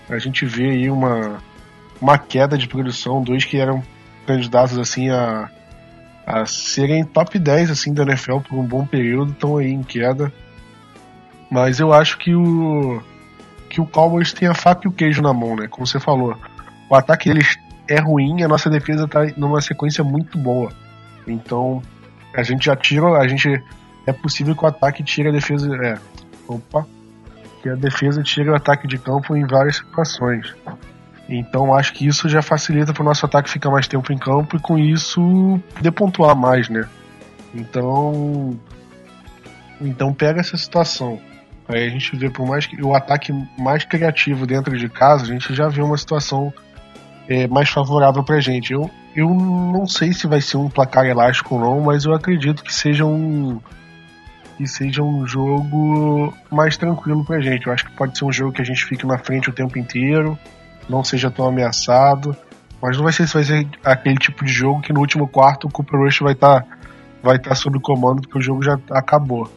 [0.09, 1.39] A gente vê aí uma,
[2.01, 3.83] uma queda de produção, dois que eram
[4.27, 5.49] candidatos assim a,
[6.27, 10.33] a serem top 10 assim da NFL por um bom período, estão aí em queda.
[11.53, 13.03] Mas eu acho que o
[13.69, 15.69] que o Cowboys tem a faca e o queijo na mão, né?
[15.69, 16.35] Como você falou.
[16.89, 20.73] O ataque deles é ruim, a nossa defesa tá numa sequência muito boa.
[21.27, 21.83] Então,
[22.35, 23.63] a gente já tira, a gente
[24.07, 25.99] é possível que o ataque tire a defesa, é,
[26.49, 26.87] opa,
[27.61, 30.55] que a defesa tire o ataque de campo em várias situações.
[31.29, 34.57] Então, acho que isso já facilita para o nosso ataque ficar mais tempo em campo
[34.57, 36.89] e com isso poder pontuar mais, né?
[37.55, 38.59] Então,
[39.83, 41.21] então pega essa situação.
[41.69, 45.27] Aí a gente vê por mais que o ataque mais criativo dentro de casa, a
[45.27, 46.53] gente já vê uma situação
[47.29, 48.73] é, mais favorável pra gente.
[48.73, 52.63] Eu, eu não sei se vai ser um placar elástico ou não, mas eu acredito
[52.63, 53.61] que seja um
[54.57, 57.67] que seja um jogo mais tranquilo pra gente.
[57.67, 59.79] Eu acho que pode ser um jogo que a gente fique na frente o tempo
[59.79, 60.39] inteiro,
[60.89, 62.37] não seja tão ameaçado,
[62.81, 65.67] mas não vai ser se vai ser aquele tipo de jogo que no último quarto
[65.67, 66.67] o Cooper Rush vai estar tá,
[67.23, 69.51] vai tá sob comando porque o jogo já acabou.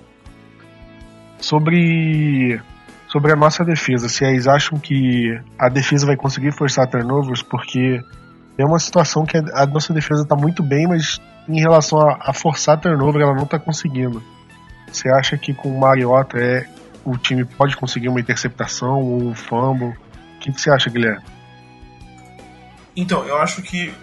[1.45, 2.59] Sobre
[3.07, 8.01] sobre a nossa defesa, se eles acham que a defesa vai conseguir forçar turnovers, porque
[8.57, 12.33] é uma situação que a nossa defesa está muito bem, mas em relação a, a,
[12.33, 14.23] forçar turnover, ela não está conseguindo.
[14.91, 16.67] Você acha que com o Mariota é,
[17.05, 19.89] o time pode conseguir uma interceptação ou um fumble?
[19.89, 21.23] O que, que você acha, Guilherme?
[22.95, 23.93] Então, eu acho que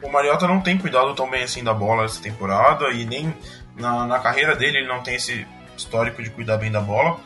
[0.00, 3.34] o Mariota não tem cuidado tão bem assim da bola essa temporada e nem
[3.76, 5.44] na, na carreira dele ele não tem esse
[5.76, 7.18] histórico de cuidar bem da bola.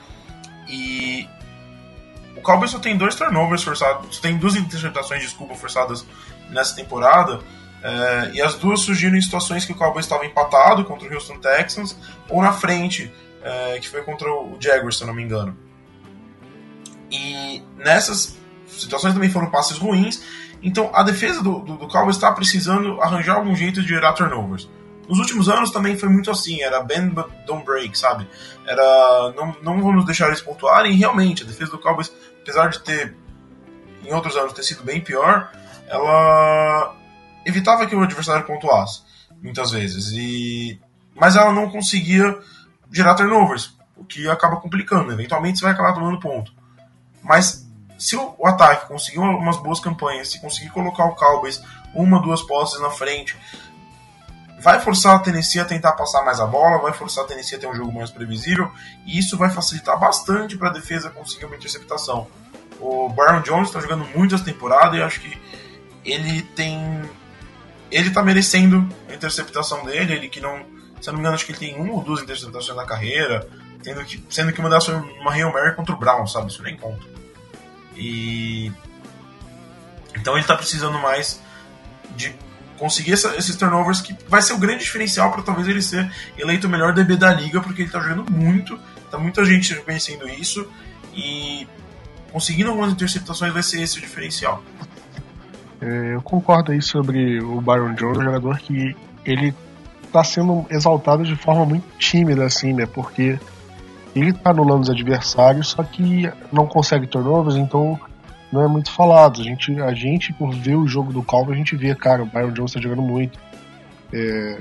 [0.68, 1.28] E
[2.36, 6.06] o Cowboys só tem dois turnovers forçados, só tem duas interceptações, desculpa, forçadas
[6.50, 7.40] nessa temporada.
[7.82, 11.38] É, e as duas surgiram em situações que o Cowboys estava empatado contra o Houston
[11.38, 11.96] Texans
[12.28, 15.56] ou na frente, é, que foi contra o Jaguars, se eu não me engano.
[17.10, 18.38] E nessas
[18.68, 20.22] situações também foram passes ruins.
[20.62, 24.68] Então a defesa do, do, do Cowboys está precisando arranjar algum jeito de gerar turnovers.
[25.10, 28.28] Nos últimos anos também foi muito assim, era bend but don't break, sabe?
[28.64, 32.78] Era não, não vamos deixar eles pontuarem, e realmente a defesa do Cowboys, apesar de
[32.78, 33.16] ter
[34.04, 35.50] em outros anos ter sido bem pior,
[35.88, 36.94] ela
[37.44, 39.02] evitava que o adversário pontuasse
[39.42, 40.80] muitas vezes e
[41.16, 42.38] mas ela não conseguia
[42.92, 46.52] gerar turnovers, o que acaba complicando, eventualmente você vai acabar tomando ponto.
[47.20, 51.60] Mas se o, ataque conseguir umas boas campanhas, se conseguir colocar o Cowboys
[51.94, 53.36] uma, duas posses na frente,
[54.60, 57.58] vai forçar a Tennessee a tentar passar mais a bola, vai forçar a Tennessee a
[57.58, 58.70] ter um jogo mais previsível,
[59.06, 62.26] e isso vai facilitar bastante para a defesa conseguir uma interceptação.
[62.78, 65.38] O Byron Jones está jogando muito essa temporada e acho que
[66.04, 66.78] ele tem.
[67.90, 70.64] Ele está merecendo a interceptação dele, ele que não.
[71.00, 73.48] Se eu não me engano, acho que ele tem uma ou duas interceptações na carreira,
[73.82, 76.50] tendo que, sendo que uma delas foi uma Hail Mary contra o Brown, sabe?
[76.50, 77.06] Isso nem conta.
[77.96, 78.70] E.
[80.14, 81.40] Então ele está precisando mais
[82.16, 82.34] de
[82.80, 86.66] conseguir essa, esses turnovers que vai ser o grande diferencial para talvez ele ser eleito
[86.66, 88.78] o melhor DB da liga, porque ele está jogando muito,
[89.10, 90.66] tá muita gente reconhecendo isso
[91.14, 91.68] e
[92.32, 94.62] conseguindo algumas interceptações vai ser esse o diferencial.
[95.78, 99.54] É, eu concordo aí sobre o Byron Jones, jogador que ele
[100.02, 102.86] está sendo exaltado de forma muito tímida, assim, né?
[102.86, 103.38] Porque
[104.14, 108.00] ele está anulando os adversários, só que não consegue turnovers, então
[108.52, 109.40] não é muito falado.
[109.40, 112.26] A gente, a gente por ver o jogo do Calvo, a gente vê, cara, o
[112.26, 113.38] Byron Jones está jogando muito.
[114.12, 114.58] É,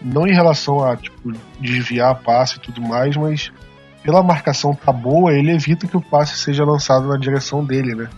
[0.00, 3.52] não em relação a tipo, desviar passe e tudo mais, mas
[4.02, 8.08] pela marcação tá boa, ele evita que o passe seja lançado na direção dele, né?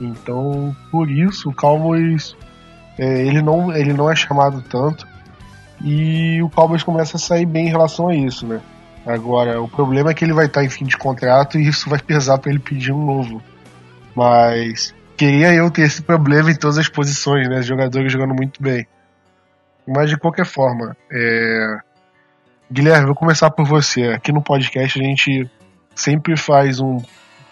[0.00, 2.36] Então, por isso, o Cowboys
[2.98, 5.06] é, ele, não, ele não é chamado tanto
[5.82, 8.60] e o Cowboys começa a sair bem em relação a isso, né?
[9.04, 11.98] Agora, o problema é que ele vai estar em fim de contrato e isso vai
[11.98, 13.42] pesar para ele pedir um novo.
[14.14, 17.62] Mas queria eu ter esse problema em todas as posições, né?
[17.62, 18.86] Jogadores jogando muito bem.
[19.86, 21.78] Mas de qualquer forma, é...
[22.70, 24.08] Guilherme, vou começar por você.
[24.08, 25.50] Aqui no podcast a gente
[25.94, 27.02] sempre faz um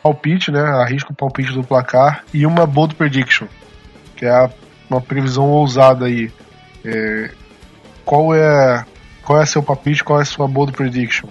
[0.02, 0.60] palpite, né?
[0.60, 3.46] Arrisca o palpite do placar e uma bold prediction,
[4.16, 4.50] que é
[4.88, 6.32] uma previsão ousada aí.
[6.84, 7.30] É...
[8.04, 8.84] Qual é
[9.22, 10.02] qual é seu palpite?
[10.02, 11.28] Qual é a sua bold prediction?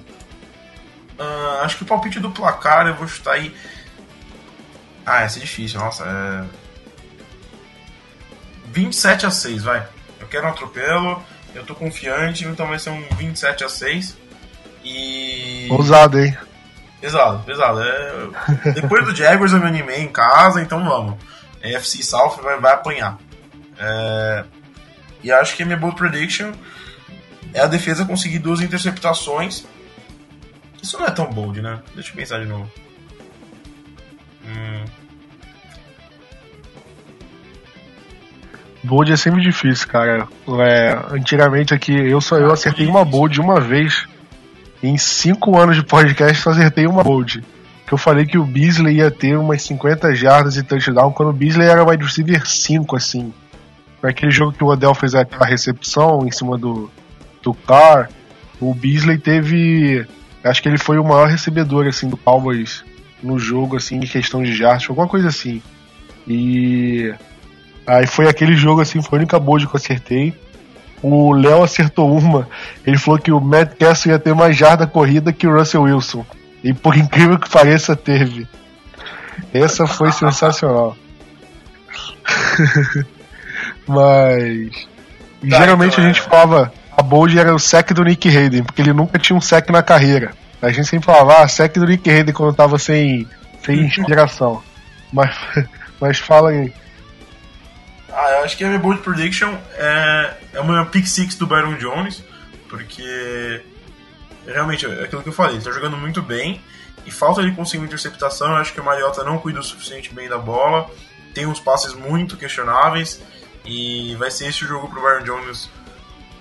[1.20, 3.54] Uh, acho que o palpite do placar eu vou chutar aí.
[5.10, 6.04] Ah, essa é difícil, nossa.
[6.06, 6.46] É...
[8.72, 9.88] 27 a 6, vai.
[10.20, 11.24] Eu quero um atropelo,
[11.56, 14.16] eu tô confiante, então vai ser um 27 a 6.
[14.84, 15.68] E.
[15.72, 16.38] Ousado, hein?
[17.02, 17.82] Pesado, pesado.
[17.82, 18.72] É...
[18.74, 21.16] Depois do Jaguars eu me animei em casa, então vamos.
[21.64, 23.18] A FC South vai, vai apanhar.
[23.80, 24.46] É...
[25.24, 26.52] E acho que a minha bold prediction
[27.52, 29.66] é a defesa conseguir duas interceptações.
[30.84, 31.82] Isso não é tão bold, né?
[31.96, 32.72] Deixa eu pensar de novo.
[34.46, 34.99] Hum.
[38.84, 40.28] Bold é sempre difícil, cara.
[40.60, 44.08] É, antigamente aqui eu só eu acertei uma bold uma vez.
[44.82, 47.44] Em cinco anos de podcast só acertei uma bold.
[47.86, 51.34] Que eu falei que o Beasley ia ter umas 50 jardas e touchdown quando o
[51.34, 53.34] Beasley era wide receiver 5, assim.
[54.00, 56.90] Foi aquele jogo que o Odell fez aquela recepção em cima do,
[57.44, 58.10] do Carr.
[58.62, 60.06] O Beasley teve.
[60.44, 62.86] Acho que ele foi o maior recebedor assim do Cowboys
[63.22, 65.62] no jogo, assim, em questão de jardas, alguma coisa assim.
[66.26, 67.14] E
[67.90, 70.32] Aí foi aquele jogo assim, foi a única boa que eu acertei.
[71.02, 72.48] O Léo acertou uma.
[72.86, 76.24] Ele falou que o Matt Castle ia ter mais jarda corrida que o Russell Wilson.
[76.64, 78.48] E por incrível que pareça, teve.
[79.52, 80.96] Essa foi sensacional.
[83.88, 84.88] Mas.
[85.50, 86.24] Tá, geralmente então, a gente é...
[86.24, 86.72] falava.
[86.96, 89.82] A bold era o sec do Nick Hayden, porque ele nunca tinha um sec na
[89.82, 90.32] carreira.
[90.62, 93.26] A gente sempre falava, ah, sec do Nick Hayden quando tava sem,
[93.66, 94.62] sem inspiração.
[95.12, 95.34] mas,
[96.00, 96.72] mas fala aí.
[98.20, 101.78] Ah, eu acho que a minha bold prediction é, é uma pick six do Byron
[101.78, 102.22] Jones,
[102.68, 103.62] porque
[104.46, 106.62] realmente é aquilo que eu falei, ele tá jogando muito bem
[107.06, 108.50] e falta ele conseguir uma interceptação.
[108.50, 110.92] Eu acho que o Mariota não cuida o suficiente bem da bola,
[111.34, 113.22] tem uns passes muito questionáveis
[113.64, 115.70] e vai ser esse o jogo pro Byron Jones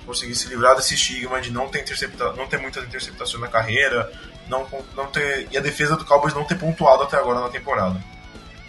[0.05, 4.11] conseguir se livrar desse estigma de não ter, intercepta não ter muitas interceptações na carreira,
[4.49, 4.67] não,
[4.97, 8.03] não ter, e a defesa do Cowboys não ter pontuado até agora na temporada.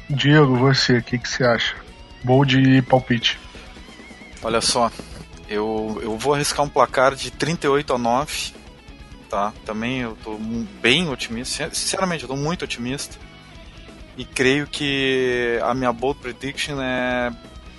[0.08, 1.89] Diego, você, o que, que você acha?
[2.24, 3.40] Bold e palpite.
[4.42, 4.92] Olha só,
[5.50, 8.54] eu, eu vou arriscar um placar de 38 a 9.
[9.30, 9.54] Tá?
[9.66, 10.38] Também eu tô
[10.82, 11.70] bem otimista.
[11.74, 13.18] Sinceramente, eu tô muito otimista.
[14.18, 17.32] E creio que a minha bold prediction é,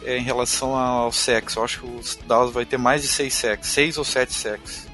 [0.05, 1.59] é em relação ao sexo.
[1.59, 4.89] Eu acho que o Dallas vai ter mais de 6 sacks, 6 ou 7 sacks.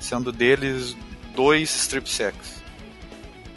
[0.00, 0.96] Sendo deles
[1.34, 2.58] dois strip sacks.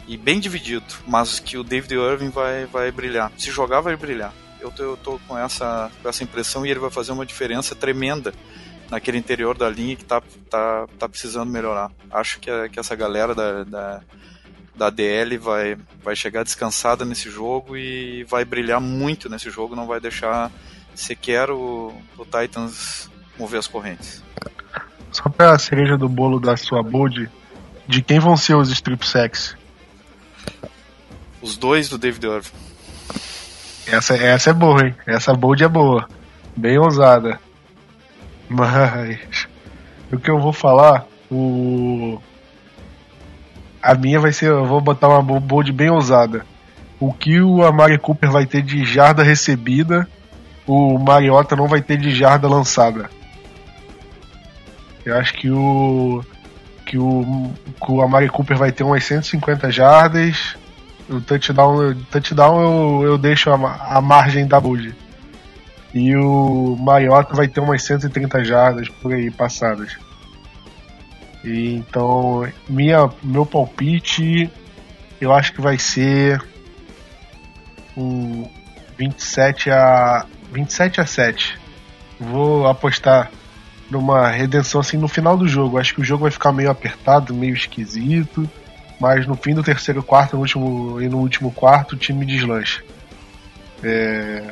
[0.06, 3.32] E bem dividido, mas que o David Irving vai, vai brilhar.
[3.38, 4.32] Se jogar, vai brilhar
[4.62, 7.74] eu tô, eu tô com, essa, com essa impressão e ele vai fazer uma diferença
[7.74, 8.32] tremenda
[8.88, 11.90] naquele interior da linha que tá, tá, tá precisando melhorar.
[12.10, 14.00] Acho que, que essa galera da, da,
[14.76, 19.86] da DL vai, vai chegar descansada nesse jogo e vai brilhar muito nesse jogo, não
[19.86, 20.50] vai deixar
[20.94, 24.22] sequer o, o Titans mover as correntes.
[25.10, 27.30] Só pra cereja do bolo da sua bold,
[27.86, 29.56] de quem vão ser os strip sacks?
[31.40, 32.71] Os dois do David Irving.
[33.86, 34.94] Essa, essa é boa, hein?
[35.06, 36.08] Essa bold é boa.
[36.56, 37.40] Bem ousada.
[38.48, 39.48] Mas.
[40.12, 42.20] O que eu vou falar, o.
[43.82, 44.50] A minha vai ser.
[44.50, 46.44] Eu vou botar uma bold bem ousada.
[47.00, 50.06] O que o Amari Cooper vai ter de jarda recebida,
[50.66, 53.10] o Mariota não vai ter de jarda lançada.
[55.04, 56.24] Eu acho que o.
[56.86, 57.50] Que o,
[57.84, 60.56] que o Amari Cooper vai ter umas 150 jardas
[61.08, 64.94] o touchdown, touchdown eu, eu deixo a, a margem da Bud.
[65.94, 69.96] E o Mariota vai ter umas 130 jardas por aí passadas.
[71.44, 74.50] E então, minha, meu palpite,
[75.20, 76.42] eu acho que vai ser
[77.96, 78.48] um
[78.96, 81.58] 27 a 27 a 7.
[82.18, 83.30] Vou apostar
[83.90, 85.78] numa redenção assim no final do jogo.
[85.78, 88.48] Acho que o jogo vai ficar meio apertado, meio esquisito
[89.02, 92.84] mas no fim do terceiro quarto no último, e no último quarto o time deslancha.
[93.82, 94.48] É...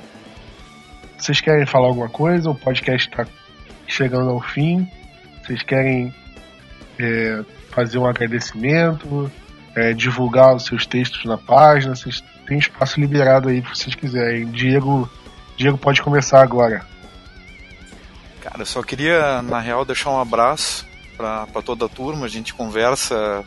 [1.17, 2.51] Vocês querem falar alguma coisa?
[2.51, 3.25] O podcast está
[3.87, 4.91] chegando ao fim.
[5.41, 6.13] Vocês querem
[6.99, 9.31] é, fazer um agradecimento,
[9.77, 11.95] é, divulgar os seus textos na página?
[11.95, 14.47] Vocês têm espaço liberado aí, se vocês quiserem.
[14.47, 15.09] Diego,
[15.57, 16.85] Diego pode começar agora.
[18.41, 20.85] Cara, eu só queria, na real, deixar um abraço
[21.17, 22.27] para toda a turma.
[22.27, 23.45] A gente conversa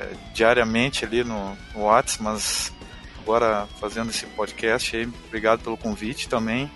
[0.00, 2.72] é, diariamente ali no, no WhatsApp, mas
[3.20, 6.70] agora fazendo esse podcast aí, obrigado pelo convite também.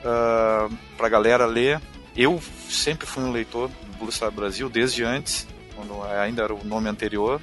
[0.00, 1.80] Uh, pra galera ler,
[2.16, 6.64] Eu sempre fui um leitor do Blue Star Brasil desde antes, quando ainda era o
[6.64, 7.40] nome anterior.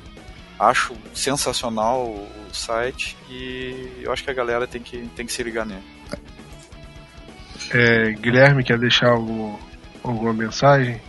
[0.59, 5.41] Acho sensacional o site e eu acho que a galera tem que, tem que se
[5.41, 5.83] ligar nele.
[7.73, 9.57] É, Guilherme, quer deixar algum,
[10.03, 11.01] alguma mensagem?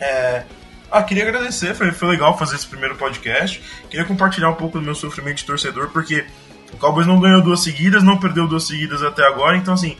[0.00, 0.44] É,
[0.90, 3.62] ah, queria agradecer, foi, foi legal fazer esse primeiro podcast.
[3.90, 6.26] Queria compartilhar um pouco do meu sofrimento de torcedor, porque
[6.72, 9.96] o Cowboys não ganhou duas seguidas, não perdeu duas seguidas até agora, então assim,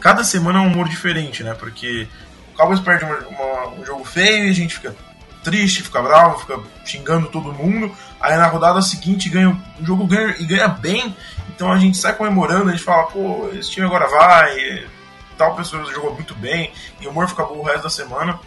[0.00, 1.54] cada semana é um humor diferente, né?
[1.54, 2.06] Porque
[2.52, 4.94] o Cowboys perde uma, uma, um jogo feio e a gente fica
[5.42, 7.94] triste, fica bravo, fica xingando todo mundo.
[8.20, 11.16] Aí na rodada seguinte ganha o jogo ganha, e ganha bem,
[11.48, 14.84] então a gente sai comemorando, a gente fala, pô, esse time agora vai,
[15.38, 18.38] tal pessoa jogou muito bem, e o humor fica bom o resto da semana.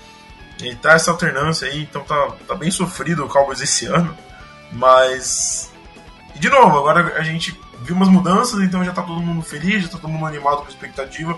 [0.62, 4.16] E tá essa alternância aí, então tá, tá bem sofrido o Cowboys esse ano.
[4.72, 5.72] Mas.
[6.36, 9.84] E de novo, agora a gente viu umas mudanças, então já tá todo mundo feliz,
[9.84, 11.38] já tá todo mundo animado com a expectativa.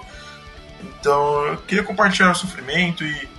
[0.83, 3.29] Então eu queria compartilhar o sofrimento e.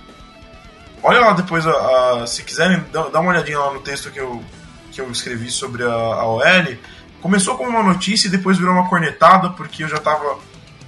[1.01, 4.19] Olha lá depois, a, a se quiserem, dá, dá, uma olhadinha lá no texto que
[4.19, 4.41] eu,
[4.89, 6.77] que eu escrevi sobre a, a OL.
[7.21, 10.39] Começou como uma notícia e depois virou uma cornetada, porque eu já tava.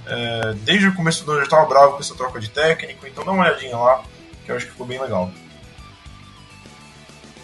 [0.06, 3.06] É, desde o começo do ano eu já tava bravo com essa troca de técnico,
[3.06, 4.02] então dá uma olhadinha lá
[4.46, 5.30] que eu acho que ficou bem legal.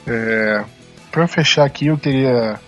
[0.06, 0.64] É,
[1.10, 2.58] para fechar aqui, eu queria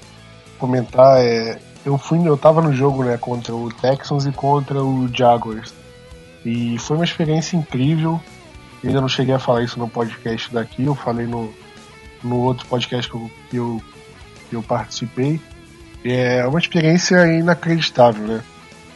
[0.59, 1.25] comentar.
[1.25, 5.73] É, eu fui, eu tava no jogo né, contra o Texans e contra o Jaguars.
[6.45, 8.21] E foi uma experiência incrível.
[8.83, 11.55] Eu ainda não cheguei a falar isso no podcast daqui, eu falei no,
[12.23, 13.83] no outro podcast que eu, que eu,
[14.51, 15.41] que eu participei.
[16.05, 18.43] É uma experiência inacreditável, né?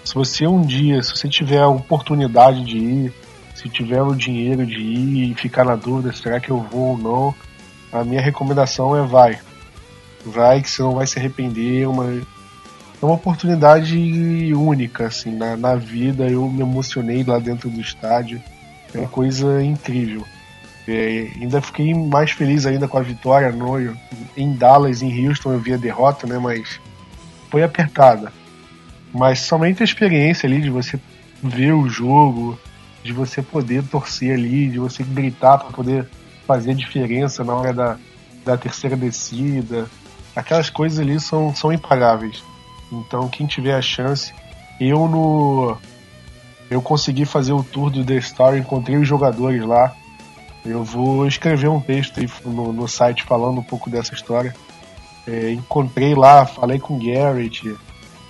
[0.05, 3.15] Se você um dia, se você tiver a oportunidade de ir,
[3.59, 6.99] se tiver o dinheiro de ir e ficar na dúvida, será que eu vou ou
[6.99, 7.35] não,
[7.93, 9.41] a minha recomendação é vai.
[10.25, 15.57] Vai que você não vai se arrepender, é uma, é uma oportunidade única, assim, na,
[15.57, 18.41] na vida, eu me emocionei lá dentro do estádio,
[18.95, 20.25] é uma coisa incrível.
[20.87, 23.77] É, ainda fiquei mais feliz ainda com a vitória no,
[24.37, 26.81] em Dallas, em Houston eu vi a derrota, né, mas
[27.51, 28.33] foi apertada.
[29.13, 30.99] Mas somente a experiência ali de você
[31.43, 32.57] ver o jogo,
[33.03, 36.09] de você poder torcer ali, de você gritar para poder
[36.47, 37.97] fazer diferença na hora da,
[38.45, 39.87] da terceira descida.
[40.35, 42.43] Aquelas coisas ali são, são impagáveis.
[42.91, 44.33] Então, quem tiver a chance,
[44.81, 45.77] eu no.
[46.71, 49.95] Eu consegui fazer o tour do The Star, encontrei os jogadores lá.
[50.65, 54.55] Eu vou escrever um texto no, no site falando um pouco dessa história.
[55.27, 57.75] É, encontrei lá, falei com o Garrett.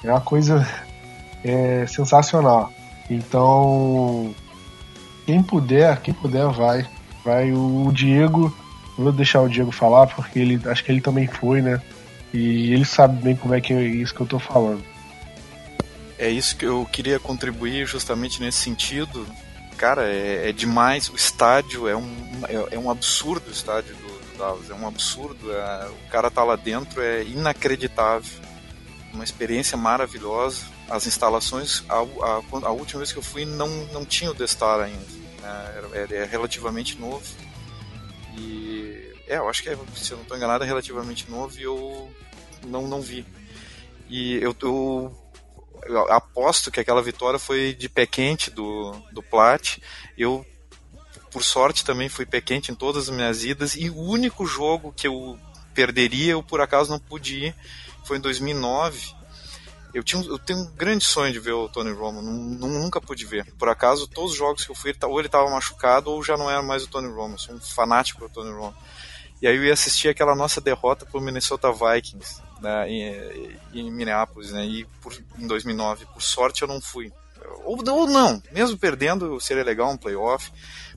[0.05, 0.67] É uma coisa
[1.43, 2.73] é, sensacional.
[3.11, 4.35] Então,
[5.29, 6.89] quem puder, quem puder vai.
[7.23, 8.57] Vai o Diego,
[8.97, 11.83] vou deixar o Diego falar porque ele acho que ele também foi, né?
[12.33, 14.83] E ele sabe bem como é que é isso que eu tô falando.
[16.19, 19.27] É isso que eu queria contribuir justamente nesse sentido.
[19.77, 21.11] Cara, é, é demais.
[21.11, 22.11] O estádio é um,
[22.49, 24.71] é, é um absurdo o estádio do, do Dallas.
[24.71, 25.53] É um absurdo.
[25.53, 28.33] É, o cara tá lá dentro, é inacreditável.
[29.13, 30.65] Uma experiência maravilhosa.
[30.89, 34.47] As instalações, a, a, a última vez que eu fui, não, não tinha o The
[34.47, 35.18] Star ainda.
[35.49, 36.07] Né?
[36.11, 37.25] É, relativamente novo.
[38.37, 41.63] E é, eu acho que, é, se eu não estou enganado, é relativamente novo e
[41.63, 42.11] eu
[42.67, 43.27] não, não vi.
[44.09, 45.17] E eu, eu,
[45.85, 49.79] eu, aposto que aquela vitória foi de pé quente do, do Plat.
[50.17, 50.47] Eu,
[51.31, 53.75] por sorte, também fui pé quente em todas as minhas idas.
[53.77, 55.39] E o único jogo que eu
[55.75, 57.55] perderia, eu por acaso não pude ir,
[58.05, 59.18] foi em 2009
[59.99, 63.53] eu, tinha, eu tenho um grande sonho de ver o Tony Romo, nunca pude ver.
[63.59, 66.51] Por acaso, todos os jogos que eu fui, ou ele estava machucado ou já não
[66.51, 67.35] era mais o Tony Romo.
[67.35, 68.77] Eu sou um fanático do Tony Romo.
[69.43, 74.53] E aí eu ia assistir aquela nossa derrota pro Minnesota Vikings né, em, em, Minneapolis,
[74.53, 76.07] né, e por, em 2009.
[76.07, 77.13] Por sorte eu não fui.
[77.65, 80.51] Ou, ou não, mesmo perdendo seria legal um playoff.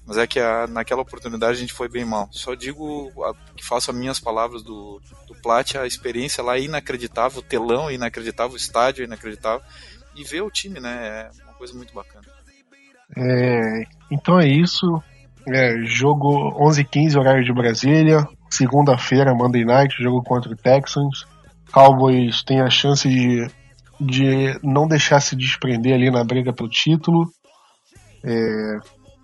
[0.05, 2.27] Mas é que a, naquela oportunidade a gente foi bem mal.
[2.31, 7.39] Só digo a, que faço as minhas palavras do, do Plat, a experiência lá inacreditável,
[7.39, 9.61] o telão inacreditável, o estádio inacreditável.
[10.15, 12.25] E ver o time, né, é uma coisa muito bacana.
[13.15, 15.01] É, então é isso.
[15.47, 18.27] É, jogo 11h15, horário de Brasília.
[18.49, 21.25] Segunda-feira, Monday Night, jogo contra o Texans.
[21.71, 23.47] Cowboys tem a chance de,
[23.99, 27.31] de não deixar se desprender ali na briga pelo título.
[28.23, 28.79] É,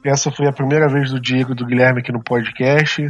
[0.09, 3.09] essa foi a primeira vez do Diego e do Guilherme aqui no podcast.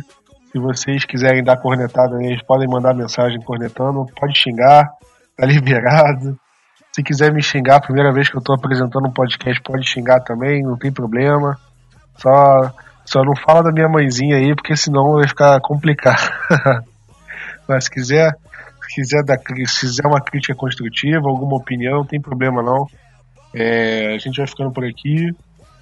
[0.52, 4.06] Se vocês quiserem dar cornetada eles podem mandar mensagem cornetando.
[4.20, 4.90] Pode xingar,
[5.36, 6.36] tá liberado.
[6.92, 10.64] Se quiser me xingar, primeira vez que eu tô apresentando um podcast, pode xingar também,
[10.64, 11.56] não tem problema.
[12.16, 12.74] Só,
[13.06, 16.32] só não fala da minha mãezinha aí, porque senão vai ficar complicado.
[17.70, 18.32] Mas se quiser,
[18.82, 22.88] se quiser, dar, se quiser uma crítica construtiva, alguma opinião, não tem problema não.
[23.54, 25.32] É, a gente vai ficando por aqui.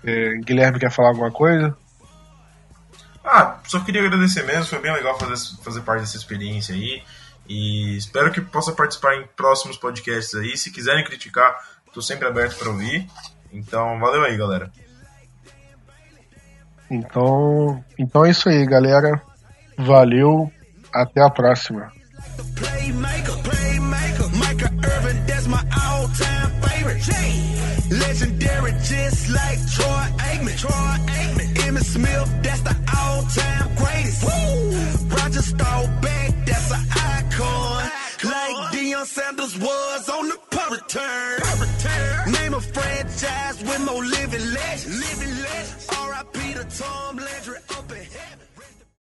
[0.06, 1.76] É, Guilherme quer falar alguma coisa?
[3.24, 7.02] Ah, só queria agradecer mesmo, foi bem legal fazer, fazer parte dessa experiência aí.
[7.48, 10.56] E espero que possa participar em próximos podcasts aí.
[10.58, 11.56] Se quiserem criticar,
[11.88, 13.08] estou sempre aberto para ouvir.
[13.52, 14.72] Então, valeu aí, galera.
[16.90, 19.22] Então, então é isso aí, galera.
[19.78, 20.52] Valeu,
[20.94, 21.92] até a próxima.
[28.16, 30.58] Legendary, just like Troy Aikman.
[30.58, 31.54] Troy Aikman.
[31.66, 34.24] Emmitt Smith, that's the all-time greatest.
[34.24, 35.16] Woo!
[35.18, 37.92] Roger Staubach, that's an icon.
[38.24, 41.40] Like Deion Sanders was on the punt return.